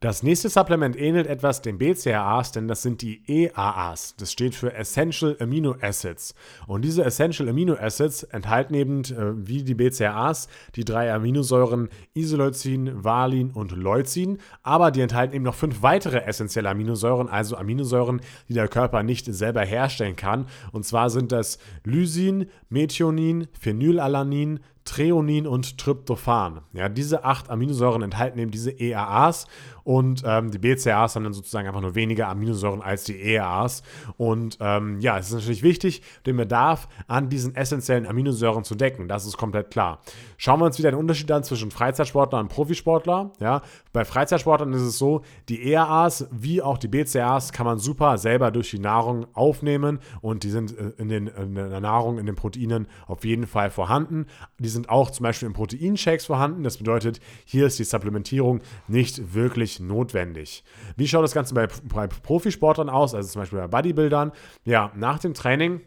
Das 0.06 0.22
nächste 0.22 0.50
Supplement 0.50 0.96
ähnelt 0.96 1.26
etwas 1.26 1.64
den 1.64 1.80
BCAAs, 1.80 2.52
denn 2.52 2.68
das 2.68 2.84
sind 2.84 3.02
die 3.02 3.24
EAAs. 3.26 4.16
Das 4.18 4.32
steht 4.32 4.54
für 4.54 4.72
Essential 4.72 5.36
Amino 5.40 5.76
Acids. 5.82 6.36
Und 6.68 6.86
diese 6.86 7.04
Essential 7.04 7.50
Amino 7.50 7.74
Acids 7.74 8.22
enthalten 8.22 8.76
eben, 8.76 9.00
äh, 9.06 9.48
wie 9.48 9.64
die 9.64 9.74
BCAAs, 9.74 10.48
die 10.76 10.86
drei 10.86 11.12
Aminosäuren 11.12 11.90
Isoleucin, 12.14 13.04
Valin 13.04 13.50
und 13.50 13.72
Leucin. 13.72 14.38
Aber 14.62 14.92
die 14.92 15.02
enthalten 15.02 15.34
eben 15.34 15.44
noch 15.44 15.56
fünf 15.56 15.82
weitere 15.82 16.20
essentielle 16.20 16.70
Aminosäuren, 16.70 17.28
also 17.28 17.58
Aminosäuren, 17.58 18.22
die 18.48 18.54
der 18.54 18.68
Körper 18.68 19.02
nicht 19.02 19.26
selber 19.26 19.66
herstellen 19.66 20.16
kann. 20.16 20.46
Und 20.72 20.86
zwar 20.86 21.10
sind 21.10 21.32
das 21.32 21.58
Lysin, 21.84 22.46
Methionin, 22.70 23.48
Phenylalanin, 23.60 24.60
Treonin 24.86 25.48
und 25.48 25.80
Tryptophan. 25.80 26.62
Ja, 26.74 26.90
diese 26.90 27.26
acht 27.26 27.50
Aminosäuren 27.50 28.04
enthalten 28.04 28.38
eben 28.38 28.52
diese 28.52 28.70
EAAs 28.72 29.48
und 29.86 30.24
ähm, 30.26 30.50
die 30.50 30.58
BCAAs 30.58 31.16
haben 31.16 31.24
dann 31.24 31.34
sozusagen 31.34 31.68
einfach 31.68 31.80
nur 31.80 31.94
weniger 31.94 32.28
Aminosäuren 32.28 32.82
als 32.82 33.04
die 33.04 33.22
EAAs. 33.22 33.84
Und 34.18 34.58
ähm, 34.60 35.00
ja, 35.00 35.20
es 35.20 35.28
ist 35.28 35.34
natürlich 35.36 35.62
wichtig, 35.62 36.02
den 36.26 36.38
Bedarf 36.38 36.88
an 37.08 37.30
diesen 37.30 37.56
essentiellen 37.56 38.08
Aminosäuren 38.08 38.64
zu 38.64 38.74
decken. 38.74 39.08
Das 39.08 39.28
ist 39.28 39.38
komplett 39.38 39.70
klar. 39.70 40.02
Schauen 40.38 40.60
wir 40.60 40.66
uns 40.66 40.80
wieder 40.80 40.90
den 40.90 41.00
Unterschied 41.00 41.32
an 41.32 41.44
zwischen 41.44 41.70
Freizeitsportler 41.70 42.40
und 42.40 42.48
Profisportler. 42.48 43.32
Ja, 43.40 43.62
bei 43.94 44.06
Freizeitsportlern 44.06 44.74
ist 44.74 44.82
es 44.82 44.98
so, 44.98 45.22
die 45.50 45.72
EAAs 45.72 46.28
wie 46.32 46.64
auch 46.64 46.80
die 46.80 46.88
BCAAs 46.88 47.52
kann 47.52 47.68
man 47.68 47.78
super 47.78 48.18
selber 48.18 48.50
durch 48.50 48.72
die 48.72 48.80
Nahrung 48.80 49.28
aufnehmen 49.34 50.00
und 50.22 50.44
die 50.44 50.50
sind 50.50 50.76
äh, 50.76 50.94
in, 50.98 51.10
den, 51.10 51.28
in 51.28 51.54
der 51.54 51.80
Nahrung, 51.80 52.18
in 52.18 52.26
den 52.26 52.36
Proteinen 52.36 52.88
auf 53.06 53.24
jeden 53.24 53.46
Fall 53.46 53.70
vorhanden. 53.70 54.26
Die 54.58 54.70
sind 54.70 54.90
auch 54.90 55.12
zum 55.12 55.26
Beispiel 55.26 55.48
in 55.48 55.54
Proteinshakes 55.54 56.26
vorhanden. 56.26 56.64
Das 56.64 56.78
bedeutet, 56.78 57.20
hier 57.46 57.68
ist 57.68 57.78
die 57.78 57.84
Supplementierung 57.84 58.62
nicht 58.88 59.36
wirklich 59.36 59.75
notwendig. 59.80 60.64
Wie 60.96 61.08
schaut 61.08 61.24
das 61.24 61.34
Ganze 61.34 61.54
bei, 61.54 61.68
bei 61.84 62.08
Profisportlern 62.08 62.90
aus, 62.90 63.14
also 63.14 63.30
zum 63.30 63.42
Beispiel 63.42 63.60
bei 63.60 63.68
Bodybuildern? 63.68 64.32
Ja, 64.64 64.92
nach 64.96 65.20
dem 65.20 65.34
Training 65.34 65.82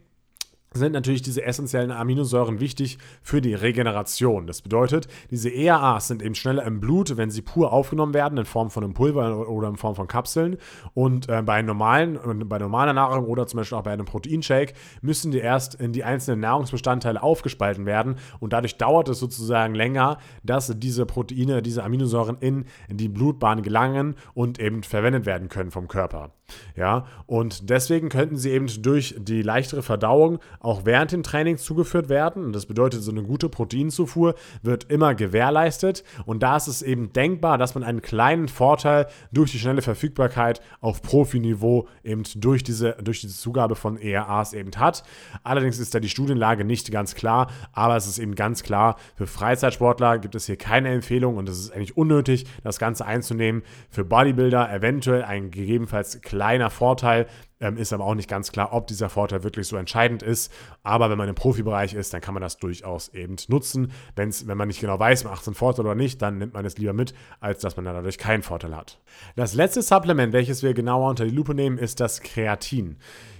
sind 0.73 0.93
natürlich 0.93 1.23
diese 1.23 1.45
essentiellen 1.45 1.91
Aminosäuren 1.91 2.61
wichtig 2.61 2.99
für 3.23 3.41
die 3.41 3.55
Regeneration. 3.55 4.47
Das 4.47 4.63
bedeutet, 4.63 5.09
diese 5.31 5.51
ERAs 5.51 6.09
sind 6.09 6.23
eben 6.23 6.35
schneller 6.35 6.65
im 6.65 6.81
Blut, 6.81 7.17
wenn 7.17 7.31
sie 7.31 7.43
pur 7.43 7.73
aufgenommen 7.73 8.15
werden, 8.15 8.39
in 8.39 8.45
Form 8.45 8.71
von 8.71 8.85
einem 8.85 8.95
Pulver 8.95 9.49
oder 9.49 9.69
in 9.69 9.77
Form 9.77 9.95
von 9.95 10.07
Kapseln. 10.07 10.59
Und 10.95 11.29
äh, 11.29 11.43
bei 11.43 11.63
normalen, 11.63 12.19
bei 12.49 12.59
normaler 12.59 12.93
Nahrung 12.93 13.27
oder 13.27 13.47
zum 13.47 13.59
Beispiel 13.59 13.79
auch 13.79 13.83
bei 13.83 13.93
einem 13.93 14.07
Proteinshake 14.07 14.75
müssen 15.01 15.33
die 15.33 15.39
erst 15.39 15.75
in 15.75 15.93
die 15.93 16.05
einzelnen 16.05 16.41
Nahrungsbestandteile 16.41 17.23
aufgespalten 17.23 17.87
werden. 17.87 18.17
Und 18.41 18.53
dadurch 18.53 18.77
dauert 18.77 19.09
es 19.09 19.19
sozusagen 19.19 19.75
länger, 19.75 20.19
dass 20.43 20.73
diese 20.77 21.07
Proteine, 21.07 21.63
diese 21.63 21.83
Aminosäuren 21.83 22.39
in 22.41 22.67
die 22.89 23.09
Blutbahn 23.09 23.63
gelangen 23.63 24.17
und 24.35 24.61
eben 24.61 24.83
verwendet 24.83 25.27
werden 25.27 25.49
können 25.49 25.71
vom 25.71 25.89
Körper. 25.89 26.33
Ja, 26.77 27.07
und 27.27 27.71
deswegen 27.71 28.09
könnten 28.09 28.37
sie 28.37 28.51
eben 28.51 28.69
durch 28.83 29.15
die 29.19 29.43
leichtere 29.43 29.83
Verdauung 29.83 30.39
auch 30.61 30.85
während 30.85 31.13
dem 31.13 31.23
Training 31.23 31.59
zugeführt 31.59 32.09
werden. 32.09 32.45
Und 32.45 32.53
das 32.53 32.67
bedeutet, 32.67 33.03
so 33.03 33.11
eine 33.11 33.23
gute 33.23 33.49
Proteinzufuhr 33.49 34.35
wird 34.63 34.85
immer 34.85 35.15
gewährleistet. 35.15 36.05
Und 36.25 36.43
da 36.43 36.57
ist 36.57 36.69
es 36.69 36.83
eben 36.83 37.13
denkbar, 37.13 37.59
dass 37.59 37.75
man 37.75 37.85
einen 37.85 38.01
kleinen 38.01 38.49
Vorteil 38.49 39.09
durch 39.33 39.51
die 39.51 39.59
schnelle 39.59 39.83
Verfügbarkeit 39.83 40.61
auf 40.81 41.03
Profiniveau 41.03 41.89
eben 42.05 42.23
durch 42.37 42.63
diese, 42.63 42.93
durch 43.03 43.21
diese 43.21 43.37
Zugabe 43.37 43.75
von 43.75 43.99
ERAs 43.99 44.53
eben 44.53 44.71
hat. 44.77 45.03
Allerdings 45.43 45.79
ist 45.79 45.95
da 45.95 46.01
die 46.01 46.09
Studienlage 46.09 46.65
nicht 46.65 46.93
ganz 46.93 47.15
klar, 47.15 47.51
aber 47.73 47.97
es 47.97 48.07
ist 48.07 48.19
eben 48.19 48.35
ganz 48.35 48.63
klar, 48.63 48.97
für 49.17 49.27
Freizeitsportler 49.27 50.19
gibt 50.19 50.35
es 50.35 50.47
hier 50.47 50.57
keine 50.57 50.91
Empfehlung 50.91 51.37
und 51.37 51.49
es 51.49 51.59
ist 51.59 51.73
eigentlich 51.73 51.97
unnötig, 51.97 52.47
das 52.63 52.79
Ganze 52.79 53.05
einzunehmen. 53.05 53.63
Für 53.91 54.05
Bodybuilder 54.05 54.73
eventuell 54.73 55.25
ein 55.25 55.51
gegebenenfalls 55.51 56.21
kleiner 56.21 56.38
kleiner 56.39 56.71
Vorteil. 56.71 57.27
Ähm, 57.61 57.77
ist 57.77 57.93
aber 57.93 58.05
auch 58.05 58.15
nicht 58.15 58.29
ganz 58.29 58.53
klar, 58.53 58.73
ob 58.73 58.87
dieser 58.87 59.09
Vorteil 59.09 59.43
wirklich 59.43 59.67
so 59.67 59.77
entscheidend 59.77 60.23
ist. 60.23 60.53
Aber 60.85 61.11
wenn 61.11 61.19
man 61.19 61.29
im 61.29 61.35
Profibereich 61.35 61.95
ist, 61.95 62.15
dann 62.15 62.21
kann 62.21 62.33
man 62.33 62.41
das 62.41 62.59
durchaus 62.59 63.09
eben 63.09 63.35
nutzen. 63.49 63.91
Wenn's, 64.15 64.47
wenn 64.47 64.57
man 64.57 64.69
nicht 64.69 64.81
genau 64.81 64.97
weiß, 65.01 65.25
macht 65.25 65.43
es 65.43 65.49
einen 65.49 65.57
Vorteil 65.57 65.85
oder 65.85 65.97
nicht, 65.97 66.23
dann 66.23 66.39
nimmt 66.39 66.55
man 66.55 66.65
es 66.65 66.79
lieber 66.79 66.93
mit, 66.93 67.15
als 67.41 67.61
dass 67.61 67.75
man 67.75 67.85
dann 67.85 67.97
dadurch 67.97 68.17
keinen 68.17 68.45
Vorteil 68.45 68.77
hat. 68.77 69.01
Das 69.35 69.55
letzte 69.55 69.83
Supplement, 69.83 70.33
welches 70.33 70.63
wir 70.63 70.73
genauer 70.73 71.11
unter 71.11 71.25
die 71.25 71.35
Lupe 71.35 71.53
nehmen, 71.53 71.79
ist 71.79 71.99
das 71.99 72.21
Kreatin. 72.21 72.99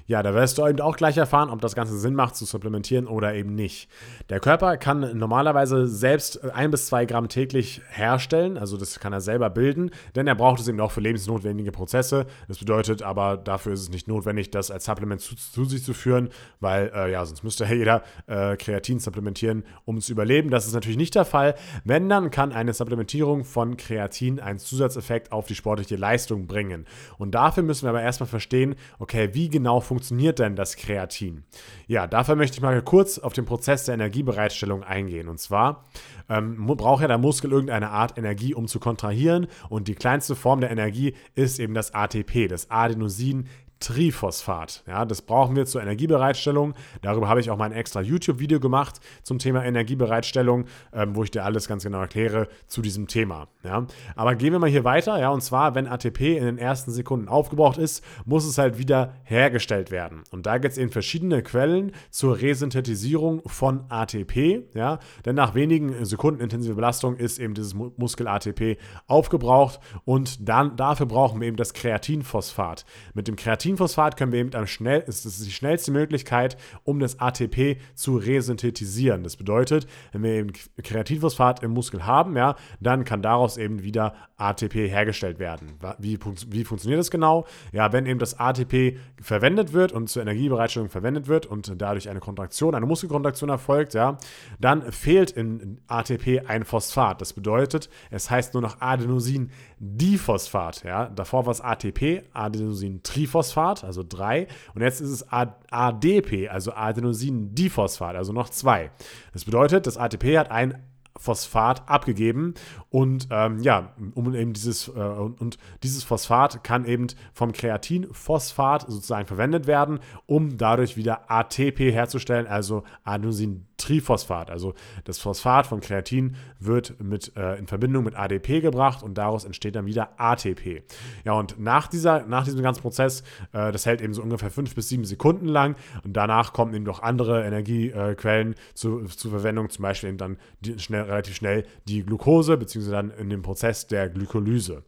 Ja, 0.09 0.23
da 0.23 0.33
wirst 0.33 0.57
du 0.57 0.67
eben 0.67 0.81
auch 0.81 0.97
gleich 0.97 1.19
erfahren, 1.19 1.51
ob 1.51 1.61
das 1.61 1.75
Ganze 1.75 1.99
Sinn 1.99 2.15
macht 2.15 2.35
zu 2.35 2.47
supplementieren 2.47 3.07
oder 3.07 3.35
eben 3.35 3.55
nicht. 3.55 3.91
Der 4.31 4.41
Körper 4.41 4.79
kann 4.79 5.19
normalerweise 5.19 5.87
selbst 5.87 6.43
ein 6.55 6.71
bis 6.71 6.87
zwei 6.87 7.05
Gramm 7.05 7.29
täglich 7.29 7.83
herstellen, 7.91 8.57
also 8.57 8.79
das 8.79 9.01
kann 9.01 9.13
er 9.13 9.21
selber 9.21 9.51
bilden, 9.51 9.91
denn 10.17 10.27
er 10.27 10.35
braucht 10.35 10.61
es 10.61 10.69
eben 10.69 10.81
auch 10.81 10.93
für 10.93 11.03
lebensnotwendige 11.03 11.73
Prozesse. 11.73 12.25
Das 12.49 12.57
bedeutet 12.57 13.03
aber, 13.03 13.37
dafür 13.37 13.75
ist 13.75 13.83
es 13.83 13.91
nicht 13.91 14.09
notwendig, 14.09 14.51
das 14.51 14.71
als 14.71 14.87
Supplement 14.87 15.21
zu, 15.21 15.37
zu 15.37 15.67
sich 15.67 15.85
zu 15.85 15.93
führen, 15.93 16.31
weil 16.59 16.91
äh, 16.95 17.13
ja, 17.13 17.27
sonst 17.27 17.45
müsste 17.45 17.67
jeder 17.71 18.03
äh, 18.29 18.57
Kreatin 18.57 19.01
supplementieren, 19.01 19.63
um 19.85 20.01
zu 20.01 20.13
überleben. 20.13 20.49
Das 20.49 20.67
ist 20.67 20.73
natürlich 20.73 20.97
nicht 20.97 21.17
der 21.17 21.27
Fall. 21.27 21.55
Wenn, 21.85 22.09
dann 22.09 22.31
kann 22.31 22.53
eine 22.53 22.73
Supplementierung 22.73 23.45
von 23.45 23.77
Kreatin 23.77 24.41
einen 24.41 24.59
Zusatzeffekt 24.59 25.33
auf 25.33 25.49
die 25.49 25.55
sportliche 25.55 25.97
Leistung 25.97 26.47
bringen. 26.47 26.87
Und 27.19 27.33
dafür 27.33 27.63
müssen 27.63 27.83
wir 27.83 27.91
aber 27.91 28.01
erstmal 28.01 28.27
verstehen, 28.27 28.75
okay, 28.99 29.35
wie 29.35 29.51
genau 29.51 29.81
funktioniert 29.81 29.98
funktioniert 29.99 30.39
denn 30.39 30.55
das 30.55 30.77
Kreatin? 30.77 31.43
Ja, 31.89 32.07
dafür 32.07 32.37
möchte 32.37 32.57
ich 32.57 32.63
mal 32.63 32.81
kurz 32.83 33.19
auf 33.19 33.33
den 33.33 33.47
Prozess 33.47 33.85
der 33.85 33.95
Energiebereitstellung 33.95 34.85
eingehen. 34.85 35.29
Und 35.29 35.41
zwar 35.41 35.87
ähm, 36.29 36.67
braucht 36.67 37.03
ja 37.03 37.09
der 37.09 37.19
Muskel 37.19 37.51
irgendeine 37.51 37.91
Art 37.91 38.17
Energie, 38.17 38.55
um 38.55 38.69
zu 38.69 38.79
kontrahieren. 38.79 39.49
Und 39.69 39.89
die 39.89 39.97
kleinste 39.97 40.37
Form 40.37 40.61
der 40.61 40.71
Energie 40.71 41.15
ist 41.35 41.59
eben 41.59 41.75
das 41.75 41.95
ATP, 41.95 42.47
das 42.47 42.71
Adenosin 42.71 43.49
Triphosphat. 43.81 44.83
Ja, 44.87 45.05
das 45.05 45.23
brauchen 45.23 45.57
wir 45.57 45.67
zur 45.67 45.83
Energiebereitstellung. 45.83 46.75
Darüber 47.03 47.29
habe 47.29 47.41
ich 47.41 47.51
auch 47.51 47.57
mal 47.57 47.67
ein 47.67 47.73
extra 47.73 48.01
YouTube-Video 48.01 48.61
gemacht 48.61 49.01
zum 49.23 49.39
Thema 49.39 49.65
Energiebereitstellung, 49.65 50.65
ähm, 50.93 51.15
wo 51.15 51.23
ich 51.23 51.31
dir 51.31 51.45
alles 51.45 51.69
ganz 51.69 51.85
genau 51.85 52.01
erkläre 52.01 52.49
zu 52.67 52.83
diesem 52.83 53.07
Thema. 53.07 53.49
Ja. 53.63 53.87
Aber 54.17 54.35
gehen 54.35 54.53
wir 54.53 54.59
mal 54.59 54.69
hier 54.69 54.85
weiter. 54.85 55.19
Ja, 55.21 55.31
und 55.31 55.43
zwar, 55.43 55.75
wenn 55.75 55.87
ATP 55.87 56.37
in 56.37 56.45
den 56.45 56.59
ersten 56.59 56.91
Sekunden 56.91 57.29
aufgebraucht 57.29 57.79
ist, 57.79 58.05
muss 58.25 58.45
es 58.45 58.59
halt 58.59 58.79
wieder 58.79 59.15
hergestellt 59.25 59.91
werden. 59.91 60.23
Und 60.31 60.47
da 60.47 60.59
gibt 60.59 60.73
es 60.73 60.79
eben 60.79 60.91
verschiedene 60.91 61.43
Quellen 61.43 61.93
zur 62.11 62.41
Resynthetisierung 62.41 63.43
von 63.47 63.85
ATP. 63.89 64.65
Ja, 64.75 64.99
denn 65.25 65.37
nach 65.37 65.55
wenigen 65.55 66.05
Sekunden 66.05 66.41
intensive 66.41 66.75
Belastung 66.75 67.17
ist 67.17 67.39
eben 67.39 67.55
dieses 67.55 67.75
Muskel-ATP 67.75 68.79
aufgebraucht 69.07 69.81
und 70.05 70.49
dann 70.49 70.77
dafür 70.77 71.07
brauchen 71.07 71.41
wir 71.41 71.49
eben 71.49 71.57
das 71.57 71.75
Kreatinphosphat. 71.75 72.85
Mit 73.15 73.29
dem 73.29 73.37
Kreatin 73.37 73.68
Kreatinphosphat 73.69 74.17
können 74.17 74.33
wir 74.33 74.41
eben 74.41 74.55
am 74.55 74.67
schnell, 74.67 75.05
ist 75.07 75.27
das 75.27 75.41
die 75.41 75.51
schnellste 75.51 75.91
Möglichkeit, 75.91 76.57
um 76.85 77.01
das 77.01 77.21
ATP 77.21 77.77
zu 77.95 78.17
resynthetisieren. 78.17 79.23
Das 79.23 79.37
bedeutet, 79.37 79.87
wenn 80.13 80.23
wir 80.23 80.33
eben 80.33 80.53
Kreatinphosphat 80.83 81.63
im 81.63 81.73
Muskel 81.73 82.07
haben, 82.07 82.35
ja, 82.37 82.57
dann 82.81 83.05
kann 83.05 83.21
daraus 83.21 83.59
eben 83.59 83.83
wieder 83.83 84.15
ATP 84.39 84.89
hergestellt 84.89 85.39
werden. 85.39 85.73
Wie, 85.99 86.19
wie 86.49 86.65
funktioniert 86.65 87.01
das 87.01 87.11
genau? 87.11 87.47
Ja, 87.73 87.93
wenn 87.93 88.07
eben 88.07 88.19
das 88.19 88.39
ATP 88.39 88.97
verwendet 89.21 89.75
wird 89.75 89.93
und 89.93 90.09
zur 90.09 90.23
Energiebereitstellung 90.23 90.89
verwendet 90.89 91.29
wird 91.29 91.45
und 91.45 91.71
dadurch 91.77 92.09
eine 92.09 92.21
Kontraktion, 92.21 92.75
eine 92.75 92.87
Muskelkontraktion 92.87 93.51
erfolgt, 93.51 93.93
ja, 93.95 94.17
dann 94.61 94.91
fehlt 94.93 95.33
in 95.33 95.81
ATP 95.89 96.47
ein 96.47 96.65
Phosphat. 96.65 97.21
Das 97.21 97.35
bedeutet, 97.35 97.91
es 98.11 98.31
heißt 98.31 98.55
nur 98.55 98.63
noch 98.63 98.81
Adenosin-Diphosphat. 98.81 100.85
Ja. 100.85 101.09
Davor 101.09 101.47
war 101.47 101.53
es 101.53 101.61
ATP, 101.61 102.23
Adenosin-Triphosphat. 102.33 103.58
Phosphat, 103.59 103.85
also 103.85 104.05
3. 104.07 104.47
Und 104.75 104.83
jetzt 104.83 105.01
ist 105.01 105.11
es 105.11 105.27
ADP, 105.31 106.49
also 106.49 106.73
Adenosin-Diphosphat, 106.73 108.17
also 108.17 108.33
noch 108.33 108.49
2. 108.49 108.91
Das 109.33 109.45
bedeutet, 109.45 109.87
das 109.87 109.97
ATP 109.97 110.39
hat 110.39 110.51
ein 110.51 110.83
Phosphat 111.21 111.89
abgegeben 111.89 112.55
und 112.91 113.27
ähm, 113.33 113.59
ja, 113.59 113.93
um 114.15 114.33
eben 114.37 114.53
dieses 114.53 114.87
äh, 114.87 114.93
und 114.93 115.59
dieses 115.83 116.05
Phosphat 116.05 116.63
kann 116.63 116.85
eben 116.85 117.09
vom 117.33 117.51
Kreatinphosphat 117.51 118.83
sozusagen 118.83 119.27
verwendet 119.27 119.67
werden, 119.67 119.99
um 120.27 120.57
dadurch 120.59 120.97
wieder 120.97 121.29
ATP 121.29 121.91
herzustellen, 121.91 122.47
also 122.47 122.85
Adenosin 123.03 123.68
Triphosphat. 123.79 124.51
Also 124.51 124.75
das 125.05 125.19
Phosphat 125.19 125.67
vom 125.67 125.81
Kreatin 125.81 126.37
wird 126.59 127.01
mit, 127.01 127.35
äh, 127.37 127.57
in 127.57 127.67
Verbindung 127.67 128.05
mit 128.05 128.17
ADP 128.17 128.61
gebracht 128.61 129.03
und 129.03 129.17
daraus 129.17 129.45
entsteht 129.45 129.77
dann 129.77 129.87
wieder 129.87 130.21
ATP. 130.21 130.83
Ja, 131.25 131.33
und 131.33 131.59
nach, 131.59 131.89
dieser, 131.89 132.27
nach 132.27 132.45
diesem 132.45 132.63
ganzen 132.63 132.83
Prozess, 132.83 133.23
äh, 133.53 133.73
das 133.73 133.87
hält 133.87 134.03
eben 134.03 134.13
so 134.13 134.23
ungefähr 134.23 134.51
fünf 134.51 134.75
bis 134.75 134.89
sieben 134.89 135.05
Sekunden 135.05 135.47
lang 135.47 135.77
und 136.05 136.13
danach 136.13 136.53
kommen 136.53 136.75
eben 136.75 136.85
noch 136.85 137.03
andere 137.03 137.45
Energiequellen 137.45 138.55
zu, 138.75 139.05
zur 139.05 139.31
Verwendung, 139.31 139.71
zum 139.71 139.83
Beispiel 139.83 140.11
eben 140.11 140.19
dann 140.19 140.37
die, 140.61 140.79
schnell, 140.79 141.03
relativ 141.03 141.37
schnell 141.37 141.65
die 141.87 142.05
Glucose, 142.05 142.57
beziehungsweise 142.57 142.97
dann 142.97 143.11
in 143.13 143.31
dem 143.31 143.43
Prozess 143.43 143.87
der 143.87 144.11
Glykolyse. 144.11 144.83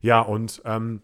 Ja, 0.00 0.20
und 0.20 0.62
ähm, 0.64 1.02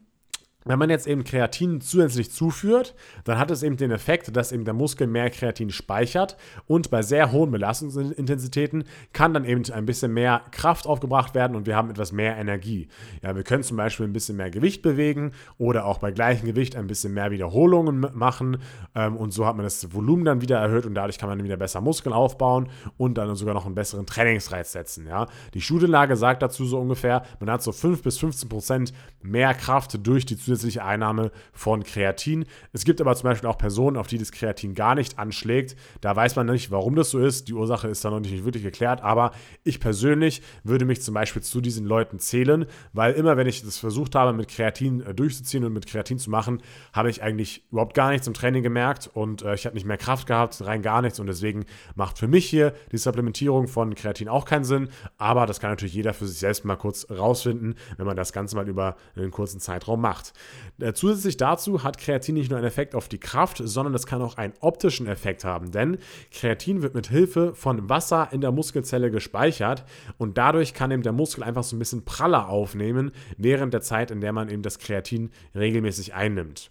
wenn 0.66 0.79
man 0.79 0.90
jetzt 0.90 1.07
eben 1.07 1.22
Kreatin 1.22 1.81
zusätzlich 1.81 2.31
zuführt, 2.33 2.94
dann 3.24 3.38
hat 3.38 3.50
es 3.50 3.62
eben 3.62 3.76
den 3.76 3.92
Effekt, 3.92 4.37
dass 4.37 4.50
eben 4.50 4.64
der 4.64 4.74
Muskel 4.74 5.07
mehr 5.07 5.31
Kreatin 5.31 5.70
speichert 5.70 6.37
und 6.66 6.90
bei 6.90 7.02
sehr 7.02 7.31
hohen 7.31 7.52
Belastungsintensitäten 7.52 8.85
kann 9.12 9.33
dann 9.33 9.44
eben 9.44 9.62
ein 9.72 9.87
bisschen 9.87 10.12
mehr 10.12 10.42
Kraft 10.50 10.87
aufgebracht 10.87 11.35
werden 11.35 11.57
und 11.57 11.66
wir 11.66 11.76
haben 11.76 11.90
etwas 11.90 12.11
mehr 12.11 12.37
Energie. 12.37 12.88
Ja, 13.22 13.37
wir 13.37 13.44
können 13.44 13.62
zum 13.62 13.76
Beispiel 13.76 14.07
ein 14.07 14.12
bisschen 14.12 14.37
mehr 14.37 14.50
Gewicht 14.50 14.83
bewegen 14.83 15.33
oder 15.57 15.87
auch 15.87 15.98
bei 15.98 16.11
gleichem 16.11 16.46
Gewicht 16.46 16.74
ein 16.74 16.88
bisschen 16.88 17.14
mehr 17.14 17.31
Wiederholungen 17.31 18.07
machen 18.12 18.59
ähm, 18.96 19.16
und 19.16 19.31
so 19.31 19.46
hat 19.46 19.55
man 19.57 19.64
das 19.64 19.94
Volumen 19.94 20.24
dann 20.24 20.40
wieder 20.40 20.59
erhöht 20.59 20.85
und 20.85 20.94
dadurch 20.94 21.18
kann 21.18 21.29
man 21.29 21.42
wieder 21.44 21.57
besser 21.57 21.81
Muskeln 21.81 22.12
aufbauen 22.12 22.68
und 22.96 23.18
dann 23.18 23.37
sogar 23.37 23.55
noch 23.55 23.66
einen 23.66 23.76
besseren 23.76 24.05
Trainingsreiz 24.05 24.72
setzen. 24.72 25.07
Ja. 25.07 25.29
Die 25.55 25.61
Studienlage 25.61 26.16
sagt 26.16 26.42
dazu 26.42 26.64
so 26.66 26.81
ungefähr, 26.81 27.22
man 27.38 27.50
hat 27.50 27.62
so 27.62 27.70
5 27.70 28.02
bis 28.02 28.18
15 28.18 28.48
Prozent 28.48 28.92
mehr 29.22 29.55
Kraft 29.55 30.05
durch 30.05 30.26
die 30.26 30.37
zusätzliche 30.37 30.56
zusätzliche 30.57 30.85
Einnahme 30.85 31.31
von 31.53 31.85
Kreatin. 31.85 32.47
Es 32.73 32.85
gibt 32.85 33.01
aber 33.01 33.14
zum 33.14 33.25
Beispiel 33.25 33.49
auch 33.49 33.59
Personen, 33.59 33.97
auf 33.97 34.07
die 34.07 34.19
das 34.19 34.33
Kreatin 34.33 34.75
gar 34.75 34.95
nicht 34.95 35.19
anschlägt. 35.19 35.77
Da 36.01 36.16
weiß 36.16 36.37
man 36.37 36.47
nicht, 36.47 36.71
warum 36.71 36.97
das 36.97 37.11
so 37.11 37.19
ist. 37.19 37.49
Die 37.49 37.53
Ursache 37.53 37.88
ist 37.88 38.05
da 38.05 38.11
noch 38.11 38.21
nicht 38.21 38.45
wirklich 38.45 38.62
geklärt. 38.62 39.03
Aber 39.03 39.33
ich 39.64 39.81
persönlich 39.81 40.42
würde 40.64 40.85
mich 40.85 41.03
zum 41.03 41.14
Beispiel 41.14 41.42
zu 41.42 41.61
diesen 41.61 41.87
Leuten 41.87 42.19
zählen, 42.19 42.66
weil 42.92 43.14
immer, 43.14 43.37
wenn 43.37 43.47
ich 43.47 43.62
das 43.62 43.79
versucht 43.79 44.14
habe, 44.14 44.33
mit 44.33 44.49
Kreatin 44.49 45.03
äh, 45.03 45.14
durchzuziehen 45.14 45.64
und 45.64 45.73
mit 45.73 45.87
Kreatin 45.87 46.19
zu 46.19 46.31
machen, 46.31 46.62
habe 46.92 47.11
ich 47.11 47.23
eigentlich 47.23 47.64
überhaupt 47.71 47.95
gar 47.95 48.11
nichts 48.11 48.27
im 48.27 48.35
Training 48.35 48.62
gemerkt 48.62 49.11
und 49.12 49.42
äh, 49.42 49.55
ich 49.55 49.66
habe 49.66 49.75
nicht 49.75 49.87
mehr 49.87 49.99
Kraft 49.99 50.27
gehabt, 50.27 50.64
rein 50.64 50.83
gar 50.83 51.03
nichts. 51.03 51.21
Und 51.21 51.27
deswegen 51.27 51.66
macht 51.95 52.19
für 52.19 52.29
mich 52.29 52.47
hier 52.47 52.73
die 52.92 52.99
Supplementierung 52.99 53.69
von 53.69 53.95
Kreatin 53.95 54.29
auch 54.29 54.45
keinen 54.45 54.64
Sinn. 54.64 54.88
Aber 55.19 55.47
das 55.47 55.61
kann 55.61 55.71
natürlich 55.71 55.95
jeder 55.95 56.14
für 56.14 56.27
sich 56.27 56.38
selbst 56.38 56.64
mal 56.64 56.77
kurz 56.77 57.07
rausfinden, 57.11 57.75
wenn 57.97 58.07
man 58.07 58.16
das 58.16 58.33
Ganze 58.33 58.57
mal 58.57 58.69
über 58.69 58.97
einen 59.16 59.31
kurzen 59.31 59.61
Zeitraum 59.61 60.01
macht. 60.01 60.33
Äh, 60.78 60.92
zusätzlich 60.92 61.37
dazu 61.37 61.82
hat 61.82 61.98
Kreatin 61.98 62.35
nicht 62.35 62.50
nur 62.50 62.59
einen 62.59 62.66
Effekt 62.66 62.94
auf 62.94 63.09
die 63.09 63.18
Kraft, 63.18 63.61
sondern 63.64 63.94
es 63.94 64.06
kann 64.06 64.22
auch 64.22 64.37
einen 64.37 64.52
optischen 64.61 65.06
Effekt 65.06 65.44
haben, 65.44 65.70
denn 65.70 65.98
Kreatin 66.30 66.82
wird 66.82 66.94
mit 66.94 67.09
Hilfe 67.09 67.54
von 67.54 67.88
Wasser 67.88 68.28
in 68.32 68.40
der 68.40 68.52
Muskelzelle 68.52 69.11
gespeichert 69.11 69.85
und 70.18 70.37
dadurch 70.38 70.74
kann 70.74 70.90
eben 70.90 71.02
der 71.02 71.12
Muskel 71.12 71.42
einfach 71.42 71.64
so 71.64 71.76
ein 71.76 71.78
bisschen 71.78 72.04
praller 72.04 72.48
aufnehmen 72.48 73.12
während 73.38 73.72
der 73.72 73.80
Zeit, 73.80 74.11
in 74.11 74.20
der 74.20 74.32
man 74.32 74.48
eben 74.48 74.62
das 74.62 74.78
Kreatin 74.78 75.30
regelmäßig 75.54 76.14
einnimmt. 76.14 76.70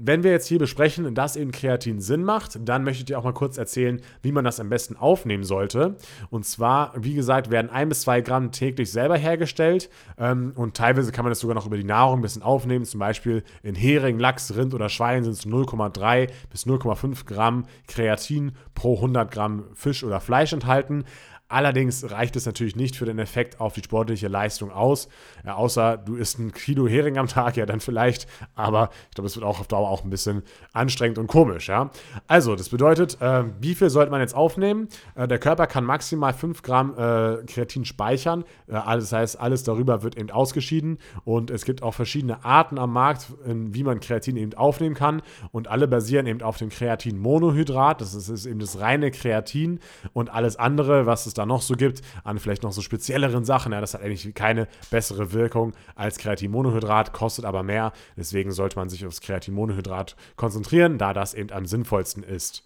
Wenn 0.00 0.22
wir 0.22 0.30
jetzt 0.30 0.46
hier 0.46 0.58
besprechen, 0.58 1.14
dass 1.14 1.36
eben 1.36 1.52
Kreatin 1.52 2.00
Sinn 2.00 2.22
macht, 2.22 2.58
dann 2.68 2.84
möchte 2.84 3.00
ich 3.00 3.04
dir 3.06 3.18
auch 3.18 3.24
mal 3.24 3.32
kurz 3.32 3.58
erzählen, 3.58 4.00
wie 4.22 4.32
man 4.32 4.44
das 4.44 4.60
am 4.60 4.68
besten 4.68 4.96
aufnehmen 4.96 5.44
sollte. 5.44 5.96
Und 6.30 6.44
zwar, 6.44 6.92
wie 6.96 7.14
gesagt, 7.14 7.50
werden 7.50 7.70
ein 7.70 7.88
bis 7.88 8.02
zwei 8.02 8.20
Gramm 8.20 8.52
täglich 8.52 8.92
selber 8.92 9.16
hergestellt 9.16 9.90
ähm, 10.16 10.52
und 10.54 10.76
teilweise 10.76 11.12
kann 11.12 11.24
man 11.24 11.30
das 11.30 11.40
sogar 11.40 11.54
noch 11.54 11.66
über 11.66 11.76
die 11.76 11.84
Nahrung 11.84 12.20
ein 12.20 12.22
bisschen 12.22 12.42
aufnehmen. 12.42 12.84
Zum 12.84 13.00
Beispiel 13.00 13.42
in 13.62 13.74
Hering, 13.74 14.18
Lachs, 14.18 14.54
Rind 14.54 14.74
oder 14.74 14.88
Schwein 14.88 15.24
sind 15.24 15.32
es 15.32 15.46
0,3 15.46 16.30
bis 16.50 16.66
0,5 16.66 17.26
Gramm 17.26 17.66
Kreatin 17.86 18.52
pro 18.74 18.96
100 18.96 19.30
Gramm 19.30 19.64
Fisch 19.74 20.04
oder 20.04 20.20
Fleisch 20.20 20.52
enthalten. 20.52 21.04
Allerdings 21.48 22.10
reicht 22.10 22.36
es 22.36 22.44
natürlich 22.44 22.76
nicht 22.76 22.94
für 22.94 23.06
den 23.06 23.18
Effekt 23.18 23.58
auf 23.58 23.72
die 23.72 23.82
sportliche 23.82 24.28
Leistung 24.28 24.70
aus. 24.70 25.08
Ja, 25.46 25.54
außer 25.54 25.96
du 25.96 26.16
isst 26.16 26.38
ein 26.38 26.52
Kilo 26.52 26.86
Hering 26.86 27.16
am 27.16 27.26
Tag, 27.26 27.56
ja 27.56 27.64
dann 27.64 27.80
vielleicht. 27.80 28.26
Aber 28.54 28.90
ich 29.08 29.14
glaube, 29.14 29.28
es 29.28 29.36
wird 29.36 29.46
auch 29.46 29.58
auf 29.58 29.66
Dauer 29.66 29.88
auch 29.88 30.04
ein 30.04 30.10
bisschen 30.10 30.42
anstrengend 30.74 31.16
und 31.16 31.26
komisch. 31.26 31.68
Ja? 31.68 31.90
Also, 32.26 32.54
das 32.54 32.68
bedeutet, 32.68 33.20
äh, 33.22 33.44
wie 33.60 33.74
viel 33.74 33.88
sollte 33.88 34.10
man 34.10 34.20
jetzt 34.20 34.34
aufnehmen? 34.34 34.88
Äh, 35.14 35.26
der 35.26 35.38
Körper 35.38 35.66
kann 35.66 35.84
maximal 35.84 36.34
5 36.34 36.60
Gramm 36.60 36.90
äh, 36.98 37.44
Kreatin 37.46 37.86
speichern. 37.86 38.44
Äh, 38.66 38.74
das 38.84 39.12
heißt, 39.12 39.40
alles 39.40 39.62
darüber 39.62 40.02
wird 40.02 40.18
eben 40.18 40.30
ausgeschieden. 40.30 40.98
Und 41.24 41.50
es 41.50 41.64
gibt 41.64 41.82
auch 41.82 41.94
verschiedene 41.94 42.44
Arten 42.44 42.78
am 42.78 42.92
Markt, 42.92 43.32
wie 43.46 43.84
man 43.84 44.00
Kreatin 44.00 44.36
eben 44.36 44.52
aufnehmen 44.52 44.94
kann. 44.94 45.22
Und 45.50 45.68
alle 45.68 45.88
basieren 45.88 46.26
eben 46.26 46.42
auf 46.42 46.58
dem 46.58 46.68
Kreatinmonohydrat. 46.68 48.02
Das 48.02 48.12
ist, 48.12 48.28
ist 48.28 48.44
eben 48.44 48.60
das 48.60 48.80
reine 48.80 49.10
Kreatin. 49.10 49.80
Und 50.12 50.28
alles 50.30 50.56
andere, 50.56 51.06
was 51.06 51.24
es 51.24 51.37
da 51.38 51.46
noch 51.46 51.62
so 51.62 51.74
gibt, 51.74 52.02
an 52.24 52.38
vielleicht 52.38 52.62
noch 52.62 52.72
so 52.72 52.82
spezielleren 52.82 53.44
Sachen. 53.44 53.72
Ja, 53.72 53.80
das 53.80 53.94
hat 53.94 54.02
eigentlich 54.02 54.34
keine 54.34 54.68
bessere 54.90 55.32
Wirkung 55.32 55.72
als 55.94 56.18
Kreatinmonohydrat, 56.18 57.12
kostet 57.12 57.44
aber 57.44 57.62
mehr. 57.62 57.92
Deswegen 58.16 58.52
sollte 58.52 58.76
man 58.76 58.88
sich 58.88 59.06
aufs 59.06 59.20
Kreatinmonohydrat 59.20 60.16
konzentrieren, 60.36 60.98
da 60.98 61.12
das 61.12 61.34
eben 61.34 61.50
am 61.52 61.66
sinnvollsten 61.66 62.22
ist. 62.22 62.62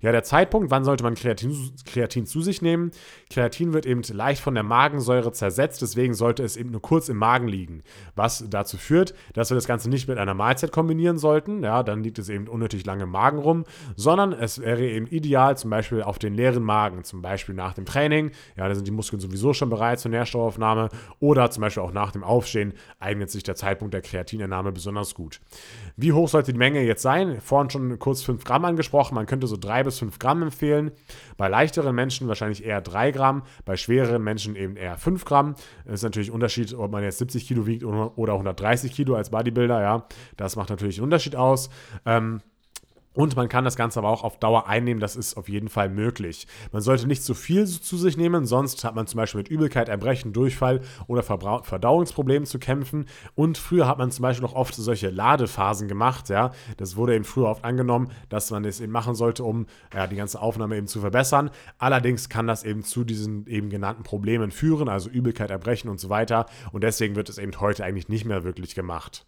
Ja, 0.00 0.10
der 0.10 0.24
Zeitpunkt, 0.24 0.70
wann 0.72 0.82
sollte 0.82 1.04
man 1.04 1.14
Kreatin, 1.14 1.72
Kreatin 1.86 2.26
zu 2.26 2.42
sich 2.42 2.60
nehmen? 2.60 2.90
Kreatin 3.30 3.72
wird 3.72 3.86
eben 3.86 4.02
leicht 4.12 4.42
von 4.42 4.54
der 4.54 4.64
Magensäure 4.64 5.30
zersetzt, 5.32 5.80
deswegen 5.80 6.14
sollte 6.14 6.42
es 6.42 6.56
eben 6.56 6.72
nur 6.72 6.82
kurz 6.82 7.08
im 7.08 7.16
Magen 7.16 7.46
liegen. 7.46 7.84
Was 8.16 8.44
dazu 8.50 8.76
führt, 8.76 9.14
dass 9.32 9.50
wir 9.50 9.54
das 9.54 9.68
Ganze 9.68 9.88
nicht 9.88 10.08
mit 10.08 10.18
einer 10.18 10.34
Mahlzeit 10.34 10.72
kombinieren 10.72 11.18
sollten, 11.18 11.62
ja, 11.62 11.84
dann 11.84 12.02
liegt 12.02 12.18
es 12.18 12.28
eben 12.28 12.48
unnötig 12.48 12.84
lange 12.84 13.04
im 13.04 13.10
Magen 13.10 13.38
rum, 13.38 13.64
sondern 13.94 14.32
es 14.32 14.60
wäre 14.60 14.84
eben 14.84 15.06
ideal, 15.06 15.56
zum 15.56 15.70
Beispiel 15.70 16.02
auf 16.02 16.18
den 16.18 16.34
leeren 16.34 16.64
Magen, 16.64 17.04
zum 17.04 17.22
Beispiel 17.22 17.54
nach 17.54 17.74
dem 17.74 17.84
Training, 17.84 18.32
ja, 18.56 18.68
da 18.68 18.74
sind 18.74 18.88
die 18.88 18.92
Muskeln 18.92 19.20
sowieso 19.20 19.52
schon 19.52 19.70
bereit 19.70 20.00
zur 20.00 20.10
Nährstoffaufnahme 20.10 20.88
oder 21.20 21.48
zum 21.52 21.60
Beispiel 21.60 21.82
auch 21.82 21.92
nach 21.92 22.10
dem 22.10 22.24
Aufstehen 22.24 22.74
eignet 22.98 23.30
sich 23.30 23.44
der 23.44 23.54
Zeitpunkt 23.54 23.94
der 23.94 24.02
Kreatinernahme 24.02 24.72
besonders 24.72 25.14
gut. 25.14 25.40
Wie 25.96 26.12
hoch 26.12 26.28
sollte 26.28 26.52
die 26.52 26.58
Menge 26.58 26.82
jetzt 26.82 27.02
sein? 27.02 27.40
Vorhin 27.40 27.70
schon 27.70 27.98
kurz 28.00 28.22
5 28.22 28.42
Gramm 28.42 28.64
angesprochen, 28.64 29.14
man 29.14 29.26
könnte 29.26 29.46
so 29.52 29.58
3 29.58 29.84
bis 29.84 29.98
5 29.98 30.18
Gramm 30.18 30.42
empfehlen. 30.42 30.90
Bei 31.36 31.48
leichteren 31.48 31.94
Menschen 31.94 32.28
wahrscheinlich 32.28 32.64
eher 32.64 32.80
3 32.80 33.10
Gramm, 33.10 33.42
bei 33.64 33.76
schwereren 33.76 34.22
Menschen 34.22 34.56
eben 34.56 34.76
eher 34.76 34.96
5 34.96 35.24
Gramm. 35.24 35.54
Es 35.84 35.94
ist 35.94 36.02
natürlich 36.02 36.30
ein 36.30 36.34
Unterschied, 36.34 36.74
ob 36.74 36.90
man 36.90 37.02
jetzt 37.02 37.18
70 37.18 37.46
Kilo 37.46 37.66
wiegt 37.66 37.84
oder 37.84 38.32
130 38.32 38.92
Kilo 38.92 39.14
als 39.14 39.30
Bodybuilder, 39.30 39.80
ja. 39.80 40.06
Das 40.36 40.56
macht 40.56 40.70
natürlich 40.70 40.98
einen 40.98 41.04
Unterschied 41.04 41.36
aus. 41.36 41.68
Ähm, 42.06 42.40
und 43.14 43.36
man 43.36 43.48
kann 43.48 43.64
das 43.64 43.76
Ganze 43.76 43.98
aber 43.98 44.08
auch 44.08 44.24
auf 44.24 44.38
Dauer 44.38 44.66
einnehmen, 44.66 45.00
das 45.00 45.16
ist 45.16 45.36
auf 45.36 45.48
jeden 45.48 45.68
Fall 45.68 45.88
möglich. 45.88 46.46
Man 46.72 46.82
sollte 46.82 47.06
nicht 47.06 47.22
zu 47.22 47.34
viel 47.34 47.66
zu 47.66 47.96
sich 47.96 48.16
nehmen, 48.16 48.46
sonst 48.46 48.84
hat 48.84 48.94
man 48.94 49.06
zum 49.06 49.18
Beispiel 49.18 49.38
mit 49.40 49.48
Übelkeit, 49.48 49.88
Erbrechen, 49.88 50.32
Durchfall 50.32 50.80
oder 51.06 51.22
Verdauungsproblemen 51.22 52.46
zu 52.46 52.58
kämpfen. 52.58 53.06
Und 53.34 53.58
früher 53.58 53.86
hat 53.86 53.98
man 53.98 54.10
zum 54.10 54.22
Beispiel 54.22 54.46
auch 54.46 54.54
oft 54.54 54.74
solche 54.74 55.10
Ladephasen 55.10 55.88
gemacht, 55.88 56.28
ja. 56.28 56.52
Das 56.76 56.96
wurde 56.96 57.14
eben 57.14 57.24
früher 57.24 57.48
oft 57.48 57.64
angenommen, 57.64 58.10
dass 58.28 58.50
man 58.50 58.62
das 58.62 58.80
eben 58.80 58.92
machen 58.92 59.14
sollte, 59.14 59.44
um 59.44 59.66
ja, 59.94 60.06
die 60.06 60.16
ganze 60.16 60.40
Aufnahme 60.40 60.76
eben 60.76 60.86
zu 60.86 61.00
verbessern. 61.00 61.50
Allerdings 61.78 62.28
kann 62.28 62.46
das 62.46 62.64
eben 62.64 62.82
zu 62.82 63.04
diesen 63.04 63.46
eben 63.46 63.68
genannten 63.70 64.02
Problemen 64.02 64.50
führen, 64.50 64.88
also 64.88 65.10
Übelkeit, 65.10 65.50
Erbrechen 65.50 65.90
und 65.90 66.00
so 66.00 66.08
weiter. 66.08 66.46
Und 66.72 66.82
deswegen 66.82 67.16
wird 67.16 67.28
es 67.28 67.38
eben 67.38 67.52
heute 67.60 67.84
eigentlich 67.84 68.08
nicht 68.08 68.24
mehr 68.24 68.44
wirklich 68.44 68.74
gemacht. 68.74 69.26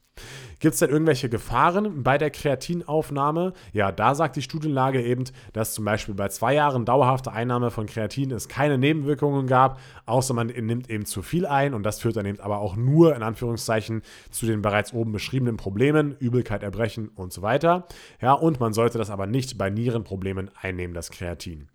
Gibt 0.60 0.74
es 0.74 0.80
denn 0.80 0.90
irgendwelche 0.90 1.28
Gefahren 1.28 2.02
bei 2.02 2.16
der 2.16 2.30
Kreatinaufnahme? 2.30 3.52
Ja, 3.72 3.92
da 3.92 4.14
sagt 4.14 4.36
die 4.36 4.42
Studienlage 4.42 5.02
eben, 5.02 5.24
dass 5.52 5.74
zum 5.74 5.84
Beispiel 5.84 6.14
bei 6.14 6.28
zwei 6.28 6.54
Jahren 6.54 6.84
dauerhafter 6.84 7.32
Einnahme 7.32 7.70
von 7.70 7.86
Kreatin 7.86 8.30
es 8.30 8.48
keine 8.48 8.78
Nebenwirkungen 8.78 9.46
gab, 9.46 9.78
außer 10.06 10.32
man 10.32 10.46
nimmt 10.46 10.88
eben 10.88 11.04
zu 11.04 11.22
viel 11.22 11.44
ein 11.44 11.74
und 11.74 11.82
das 11.82 12.00
führt 12.00 12.16
dann 12.16 12.26
eben 12.26 12.40
aber 12.40 12.60
auch 12.60 12.76
nur 12.76 13.14
in 13.14 13.22
Anführungszeichen 13.22 14.02
zu 14.30 14.46
den 14.46 14.62
bereits 14.62 14.92
oben 14.94 15.12
beschriebenen 15.12 15.56
Problemen, 15.56 16.16
Übelkeit, 16.18 16.62
Erbrechen 16.62 17.08
und 17.08 17.32
so 17.32 17.42
weiter. 17.42 17.86
Ja, 18.20 18.32
und 18.32 18.60
man 18.60 18.72
sollte 18.72 18.96
das 18.96 19.10
aber 19.10 19.26
nicht 19.26 19.58
bei 19.58 19.70
Nierenproblemen 19.70 20.50
einnehmen, 20.60 20.94
das 20.94 21.10
Kreatin. 21.10 21.68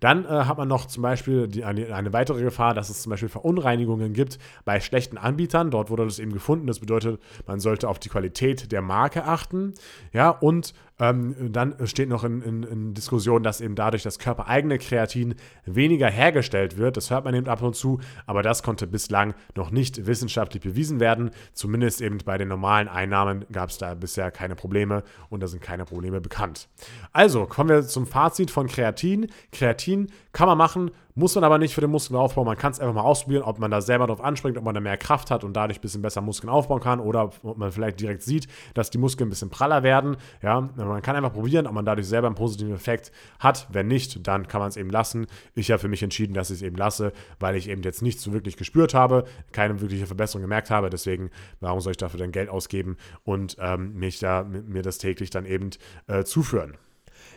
Dann 0.00 0.24
äh, 0.24 0.28
hat 0.28 0.56
man 0.56 0.66
noch 0.66 0.86
zum 0.86 1.02
Beispiel 1.02 1.46
die, 1.46 1.64
eine, 1.64 1.94
eine, 1.94 2.12
weitere 2.12 2.42
Gefahr, 2.42 2.74
dass 2.74 2.88
es 2.88 3.02
zum 3.02 3.10
Beispiel 3.10 3.28
Verunreinigungen 3.28 4.14
gibt 4.14 4.38
bei 4.64 4.80
schlechten 4.80 5.18
Anbietern. 5.18 5.70
Dort 5.70 5.90
wurde 5.90 6.04
das 6.04 6.18
eben 6.18 6.32
gefunden. 6.32 6.66
Das 6.66 6.80
bedeutet, 6.80 7.20
man 7.46 7.60
sollte 7.60 7.79
auf 7.84 7.98
die 7.98 8.08
Qualität 8.08 8.72
der 8.72 8.82
Marke 8.82 9.24
achten. 9.24 9.74
Ja, 10.12 10.30
und 10.30 10.74
ähm, 11.00 11.34
dann 11.50 11.74
steht 11.86 12.08
noch 12.08 12.24
in, 12.24 12.42
in, 12.42 12.62
in, 12.62 12.94
Diskussion, 12.94 13.42
dass 13.42 13.60
eben 13.60 13.74
dadurch 13.74 14.02
das 14.02 14.18
körpereigene 14.18 14.78
Kreatin 14.78 15.34
weniger 15.64 16.08
hergestellt 16.08 16.76
wird. 16.76 16.96
Das 16.96 17.10
hört 17.10 17.24
man 17.24 17.34
eben 17.34 17.48
ab 17.48 17.62
und 17.62 17.74
zu, 17.74 18.00
aber 18.26 18.42
das 18.42 18.62
konnte 18.62 18.86
bislang 18.86 19.34
noch 19.56 19.70
nicht 19.70 20.06
wissenschaftlich 20.06 20.62
bewiesen 20.62 21.00
werden. 21.00 21.30
Zumindest 21.54 22.02
eben 22.02 22.18
bei 22.24 22.36
den 22.36 22.48
normalen 22.48 22.88
Einnahmen 22.88 23.46
gab 23.50 23.70
es 23.70 23.78
da 23.78 23.94
bisher 23.94 24.30
keine 24.30 24.54
Probleme 24.54 25.02
und 25.30 25.42
da 25.42 25.48
sind 25.48 25.62
keine 25.62 25.86
Probleme 25.86 26.20
bekannt. 26.20 26.68
Also 27.12 27.46
kommen 27.46 27.70
wir 27.70 27.82
zum 27.82 28.06
Fazit 28.06 28.50
von 28.50 28.66
Kreatin. 28.66 29.28
Kreatin 29.52 30.08
kann 30.32 30.46
man 30.46 30.58
machen, 30.58 30.90
muss 31.14 31.34
man 31.34 31.44
aber 31.44 31.58
nicht 31.58 31.74
für 31.74 31.80
den 31.80 31.90
Muskelaufbau. 31.90 32.44
Man 32.44 32.56
kann 32.56 32.72
es 32.72 32.80
einfach 32.80 32.94
mal 32.94 33.02
ausprobieren, 33.02 33.42
ob 33.42 33.58
man 33.58 33.70
da 33.70 33.80
selber 33.80 34.06
drauf 34.06 34.22
anspringt, 34.22 34.56
ob 34.56 34.64
man 34.64 34.74
da 34.74 34.80
mehr 34.80 34.96
Kraft 34.96 35.30
hat 35.30 35.44
und 35.44 35.54
dadurch 35.54 35.78
ein 35.78 35.82
bisschen 35.82 36.02
besser 36.02 36.20
Muskeln 36.20 36.48
aufbauen 36.48 36.80
kann 36.80 37.00
oder 37.00 37.24
ob 37.42 37.58
man 37.58 37.72
vielleicht 37.72 38.00
direkt 38.00 38.22
sieht, 38.22 38.48
dass 38.74 38.90
die 38.90 38.98
Muskeln 38.98 39.28
ein 39.28 39.30
bisschen 39.30 39.50
praller 39.50 39.82
werden. 39.82 40.16
Ja, 40.42 40.68
man 40.90 41.02
kann 41.02 41.16
einfach 41.16 41.32
probieren, 41.32 41.66
ob 41.66 41.72
man 41.72 41.84
dadurch 41.84 42.06
selber 42.06 42.26
einen 42.26 42.36
positiven 42.36 42.74
Effekt 42.74 43.12
hat. 43.38 43.66
Wenn 43.70 43.88
nicht, 43.88 44.26
dann 44.26 44.48
kann 44.48 44.60
man 44.60 44.68
es 44.68 44.76
eben 44.76 44.90
lassen. 44.90 45.26
Ich 45.54 45.70
habe 45.70 45.80
für 45.80 45.88
mich 45.88 46.02
entschieden, 46.02 46.34
dass 46.34 46.50
ich 46.50 46.56
es 46.56 46.62
eben 46.62 46.76
lasse, 46.76 47.12
weil 47.38 47.56
ich 47.56 47.68
eben 47.68 47.82
jetzt 47.82 48.02
nichts 48.02 48.22
so 48.22 48.32
wirklich 48.32 48.56
gespürt 48.56 48.94
habe, 48.94 49.24
keine 49.52 49.80
wirkliche 49.80 50.06
Verbesserung 50.06 50.42
gemerkt 50.42 50.70
habe. 50.70 50.90
Deswegen, 50.90 51.30
warum 51.60 51.80
soll 51.80 51.92
ich 51.92 51.96
dafür 51.96 52.20
dann 52.20 52.32
Geld 52.32 52.48
ausgeben 52.48 52.96
und 53.24 53.56
ähm, 53.60 53.94
mich 53.94 54.18
da, 54.18 54.44
mir 54.44 54.82
das 54.82 54.98
täglich 54.98 55.30
dann 55.30 55.46
eben 55.46 55.70
äh, 56.06 56.24
zuführen? 56.24 56.76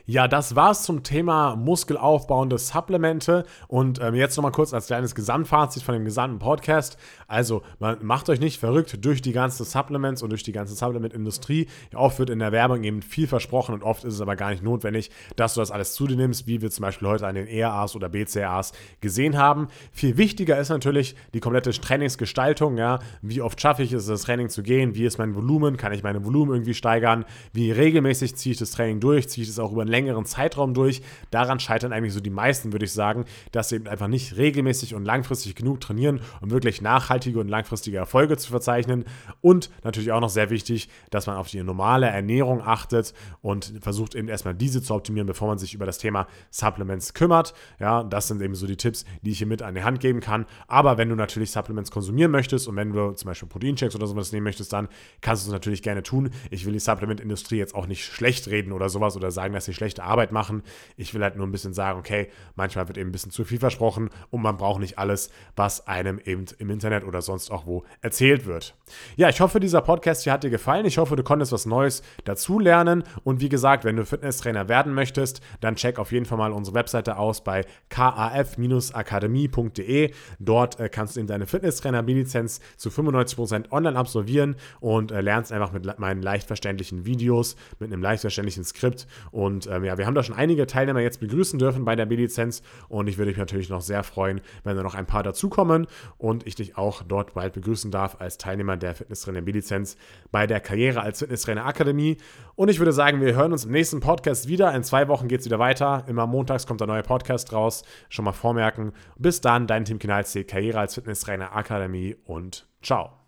Ja, 0.06 0.28
das 0.28 0.58
war's 0.58 0.84
zum 0.84 1.04
Thema 1.04 1.56
muskelaufbauende 1.56 2.58
Supplemente. 2.58 3.46
Und 3.70 4.02
ähm, 4.02 4.16
jetzt 4.16 4.36
nochmal 4.36 4.52
kurz 4.52 4.74
als 4.74 4.88
kleines 4.88 5.16
Gesamtfazit 5.16 5.82
von 5.82 5.94
dem 5.94 6.04
gesamten 6.04 6.39
Podcast. 6.39 6.98
Also, 7.30 7.62
man 7.80 8.06
macht 8.06 8.28
euch 8.28 8.42
nicht 8.42 8.60
verrückt 8.60 9.06
durch 9.06 9.22
die 9.22 9.32
ganze 9.32 9.63
Supplements 9.63 10.22
und 10.22 10.32
durch 10.32 10.44
die 10.44 10.52
ganze 10.52 10.76
Supplement-Industrie. 10.76 11.68
Oft 11.96 12.20
wird 12.20 12.32
in 12.32 12.39
der 12.39 12.52
Werbung 12.52 12.84
eben 12.84 13.02
viel 13.02 13.28
versprochen 13.28 13.74
und 13.76 13.84
oft 13.84 14.04
ist 14.04 14.16
es 14.16 14.20
aber 14.20 14.36
gar 14.36 14.50
nicht 14.50 14.62
notwendig, 14.62 15.10
dass 15.38 15.54
du 15.54 15.62
das 15.62 15.72
alles 15.72 15.94
zu 15.94 16.06
dir 16.06 16.18
nimmst, 16.18 16.48
wie 16.48 16.62
wir 16.62 16.70
zum 16.70 16.82
Beispiel 16.82 17.08
heute 17.08 17.26
an 17.26 17.36
den 17.36 17.48
ERAs 17.48 17.96
oder 17.96 18.10
BCAAs 18.10 18.74
gesehen 19.00 19.38
haben. 19.38 19.70
Viel 19.94 20.18
wichtiger 20.18 20.60
ist 20.60 20.68
natürlich 20.68 21.16
die 21.34 21.39
komplette 21.39 21.72
Trainingsgestaltung. 21.72 22.78
Ja? 22.78 23.00
Wie 23.22 23.42
oft 23.42 23.62
schaffe 23.62 23.84
ich 23.84 23.94
es, 23.94 24.08
das 24.08 24.24
Training 24.24 24.50
zu 24.50 24.63
gehen? 24.63 24.96
Wie 24.96 25.06
ist 25.06 25.18
mein 25.18 25.34
Volumen? 25.34 25.78
Kann 25.78 25.94
ich 25.94 26.04
mein 26.04 26.26
Volumen 26.26 26.52
irgendwie 26.52 26.74
steigern? 26.74 27.24
Wie 27.54 27.72
regelmäßig 27.72 28.36
ziehe 28.36 28.52
ich 28.52 28.60
das 28.60 28.72
Training 28.72 29.00
durch? 29.00 29.30
Ziehe 29.30 29.44
ich 29.44 29.50
es 29.50 29.60
auch 29.60 29.72
über 29.72 29.84
einen 29.84 29.93
längeren 29.94 30.26
Zeitraum 30.26 30.74
durch. 30.74 31.02
Daran 31.32 31.60
scheitern 31.60 31.94
eigentlich 31.94 32.14
so 32.14 32.20
die 32.20 32.30
meisten, 32.30 32.74
würde 32.74 32.86
ich 32.86 32.92
sagen, 32.92 33.26
dass 33.52 33.70
sie 33.70 33.76
eben 33.76 33.88
einfach 33.88 34.08
nicht 34.08 34.36
regelmäßig 34.36 34.96
und 34.96 35.06
langfristig 35.06 35.56
genug 35.56 35.80
trainieren, 35.80 36.20
um 36.42 36.52
wirklich 36.52 36.82
nachhaltige 36.82 37.40
und 37.40 37.48
langfristige 37.48 37.98
Erfolge 37.98 38.36
zu 38.38 38.50
verzeichnen. 38.50 39.06
Und 39.42 39.70
natürlich 39.84 40.12
auch 40.12 40.20
noch 40.20 40.30
sehr 40.30 40.50
wichtig, 40.50 40.90
dass 41.12 41.28
man 41.28 41.38
auf 41.38 41.48
die 41.48 41.62
normale 41.62 42.08
Ernährung 42.08 42.62
achtet 42.62 43.14
und 43.42 43.74
versucht 43.82 44.16
eben 44.16 44.28
erstmal 44.28 44.56
diese 44.56 44.82
zu 44.82 44.96
optimieren, 44.96 45.28
bevor 45.28 45.48
man 45.48 45.60
sich 45.60 45.74
über 45.74 45.86
das 45.86 46.00
Thema 46.00 46.28
Supplements 46.50 47.14
kümmert. 47.14 47.54
Ja, 47.80 48.04
das 48.04 48.28
sind 48.28 48.42
eben 48.42 48.56
so 48.56 48.66
die 48.66 48.78
Tipps, 48.78 49.06
die 49.22 49.32
ich 49.32 49.38
hier 49.38 49.48
mit 49.48 49.62
an 49.62 49.76
die 49.76 49.84
Hand 49.84 50.00
geben 50.00 50.20
kann. 50.20 50.46
Aber 50.68 50.98
wenn 50.98 51.10
du 51.10 51.16
natürlich 51.16 51.52
Supplements 51.52 51.92
konsumieren 51.92 52.32
möchtest 52.32 52.68
und 52.68 52.76
wenn 52.76 52.92
du 52.92 53.12
zum 53.12 53.28
Beispiel 53.28 53.48
Proteinchecks 53.48 53.96
oder 53.96 54.08
sowas 54.08 54.32
nehmen 54.32 54.46
möchtest, 54.46 54.74
dann 54.74 54.88
kannst 55.22 55.46
du 55.46 55.50
es 55.50 55.54
natürlich 55.54 55.84
gerne 55.84 56.02
tun. 56.02 56.32
Ich 56.50 56.66
will 56.66 56.74
die 56.74 56.80
Supplement-Industrie 56.80 57.58
jetzt 57.58 57.76
auch 57.76 57.86
nicht 57.86 58.04
schlecht 58.04 58.48
reden 58.48 58.72
oder 58.72 58.90
sowas 58.90 59.16
oder 59.16 59.30
sagen, 59.30 59.54
dass 59.54 59.66
sie 59.66 59.74
schlechte 59.84 60.04
Arbeit 60.04 60.32
machen. 60.32 60.63
Ich 60.96 61.13
will 61.13 61.22
halt 61.22 61.36
nur 61.36 61.46
ein 61.46 61.52
bisschen 61.52 61.74
sagen, 61.74 62.00
okay, 62.00 62.30
manchmal 62.56 62.88
wird 62.88 62.98
eben 62.98 63.10
ein 63.10 63.12
bisschen 63.12 63.32
zu 63.32 63.43
viel 63.43 63.60
versprochen 63.60 64.10
und 64.30 64.41
man 64.41 64.56
braucht 64.56 64.80
nicht 64.80 64.98
alles, 64.98 65.30
was 65.58 65.88
einem 65.88 66.22
eben 66.24 66.46
im 66.58 66.69
Internet 66.69 67.04
oder 67.04 67.22
sonst 67.22 67.52
auch 67.52 67.65
wo 67.65 67.84
erzählt 68.02 68.46
wird. 68.46 68.76
Ja, 69.17 69.28
ich 69.28 69.41
hoffe, 69.41 69.60
dieser 69.60 69.82
Podcast 69.82 70.24
hier 70.24 70.32
hat 70.32 70.46
dir 70.46 70.50
gefallen. 70.50 70.86
Ich 70.86 70.98
hoffe, 70.98 71.17
du 71.17 71.24
konntest 71.24 71.52
was 71.52 71.65
Neues 71.65 72.02
dazulernen. 72.24 73.04
Und 73.26 73.41
wie 73.41 73.50
gesagt, 73.50 73.84
wenn 73.84 73.98
du 73.98 74.06
Fitnesstrainer 74.06 74.69
werden 74.69 74.93
möchtest, 74.93 75.41
dann 75.60 75.76
check 75.76 76.00
auf 76.00 76.13
jeden 76.13 76.26
Fall 76.26 76.38
mal 76.38 76.54
unsere 76.54 76.76
Webseite 76.76 77.17
aus 77.17 77.43
bei 77.43 77.65
kaf-akademie.de. 77.89 80.13
Dort 80.39 80.80
äh, 80.80 80.88
kannst 80.88 81.15
du 81.15 81.19
eben 81.19 81.28
deine 81.28 81.46
Fitnesstrainer-B-Lizenz 81.46 82.62
zu 82.78 82.89
95% 82.89 83.69
online 83.72 84.00
absolvieren 84.00 84.56
und 84.80 85.12
äh, 85.12 85.19
lernst 85.19 85.52
einfach 85.52 85.74
mit 85.74 86.00
meinen 86.00 86.22
leicht 86.22 86.48
verständlichen 86.48 87.06
Videos, 87.06 87.58
mit 87.80 87.91
einem 87.91 88.02
leicht 88.02 88.22
verständlichen 88.22 88.63
Skript. 88.63 89.08
Und 89.32 89.67
ähm, 89.74 89.84
ja, 89.84 89.98
wir 89.98 90.06
haben 90.06 90.16
da 90.16 90.24
schon 90.24 90.36
einige 90.36 90.68
Teilnehmer 90.68 91.02
jetzt 91.02 91.20
begrüßen 91.20 91.60
dürfen 91.60 91.86
bei 91.86 91.96
der 91.96 92.06
B-Lizenz 92.06 92.62
und 92.90 93.08
ich 93.08 93.18
würde 93.18 93.32
mich 93.32 93.38
natürlich 93.38 93.70
noch 93.70 93.82
sehr 93.82 94.04
freuen, 94.04 94.42
wenn 94.64 94.76
da 94.76 94.84
noch 94.84 94.96
ein 94.96 95.06
paar 95.06 95.24
dazukommen 95.24 95.88
und 96.18 96.46
ich 96.48 96.56
dich 96.56 96.78
auch 96.78 97.04
dort 97.04 97.34
bald 97.34 97.54
begrüßen 97.54 97.92
darf 97.92 98.18
als 98.20 98.38
Teilnehmer 98.38 98.78
der 98.78 98.96
Fitnesstrainer 98.96 99.42
B-Lizenz 99.42 99.98
bei 100.32 100.48
der 100.48 100.60
Karriere 100.60 101.02
als 101.02 101.20
Fitnesstrainer 101.20 101.66
Akademie. 101.66 102.18
Und 102.56 102.70
ich 102.70 102.80
würde 102.80 102.94
sagen, 102.94 103.22
wir 103.22 103.36
hören 103.36 103.52
uns 103.52 103.66
im 103.66 103.72
nächsten 103.72 104.00
Podcast 104.00 104.48
wieder. 104.48 104.74
In 104.74 104.84
zwei 104.84 105.08
Wochen 105.08 105.28
geht 105.28 105.40
es 105.40 105.46
wieder 105.46 105.60
weiter. 105.60 106.04
Immer 106.08 106.28
montags 106.28 106.68
kommt 106.68 106.82
der 106.82 106.88
neue 106.88 107.04
Podcast 107.04 107.52
raus. 107.52 107.84
Schon 108.10 108.26
mal 108.26 108.32
vormerken. 108.32 108.94
Bis 109.18 109.42
dann, 109.42 109.68
dein 109.68 109.86
Team 109.86 110.00
Kinalsee, 110.00 110.44
Karriere 110.44 110.80
als 110.80 110.96
Fitnesstrainer 110.96 111.56
Akademie 111.56 112.16
und 112.26 112.68
ciao. 112.82 113.23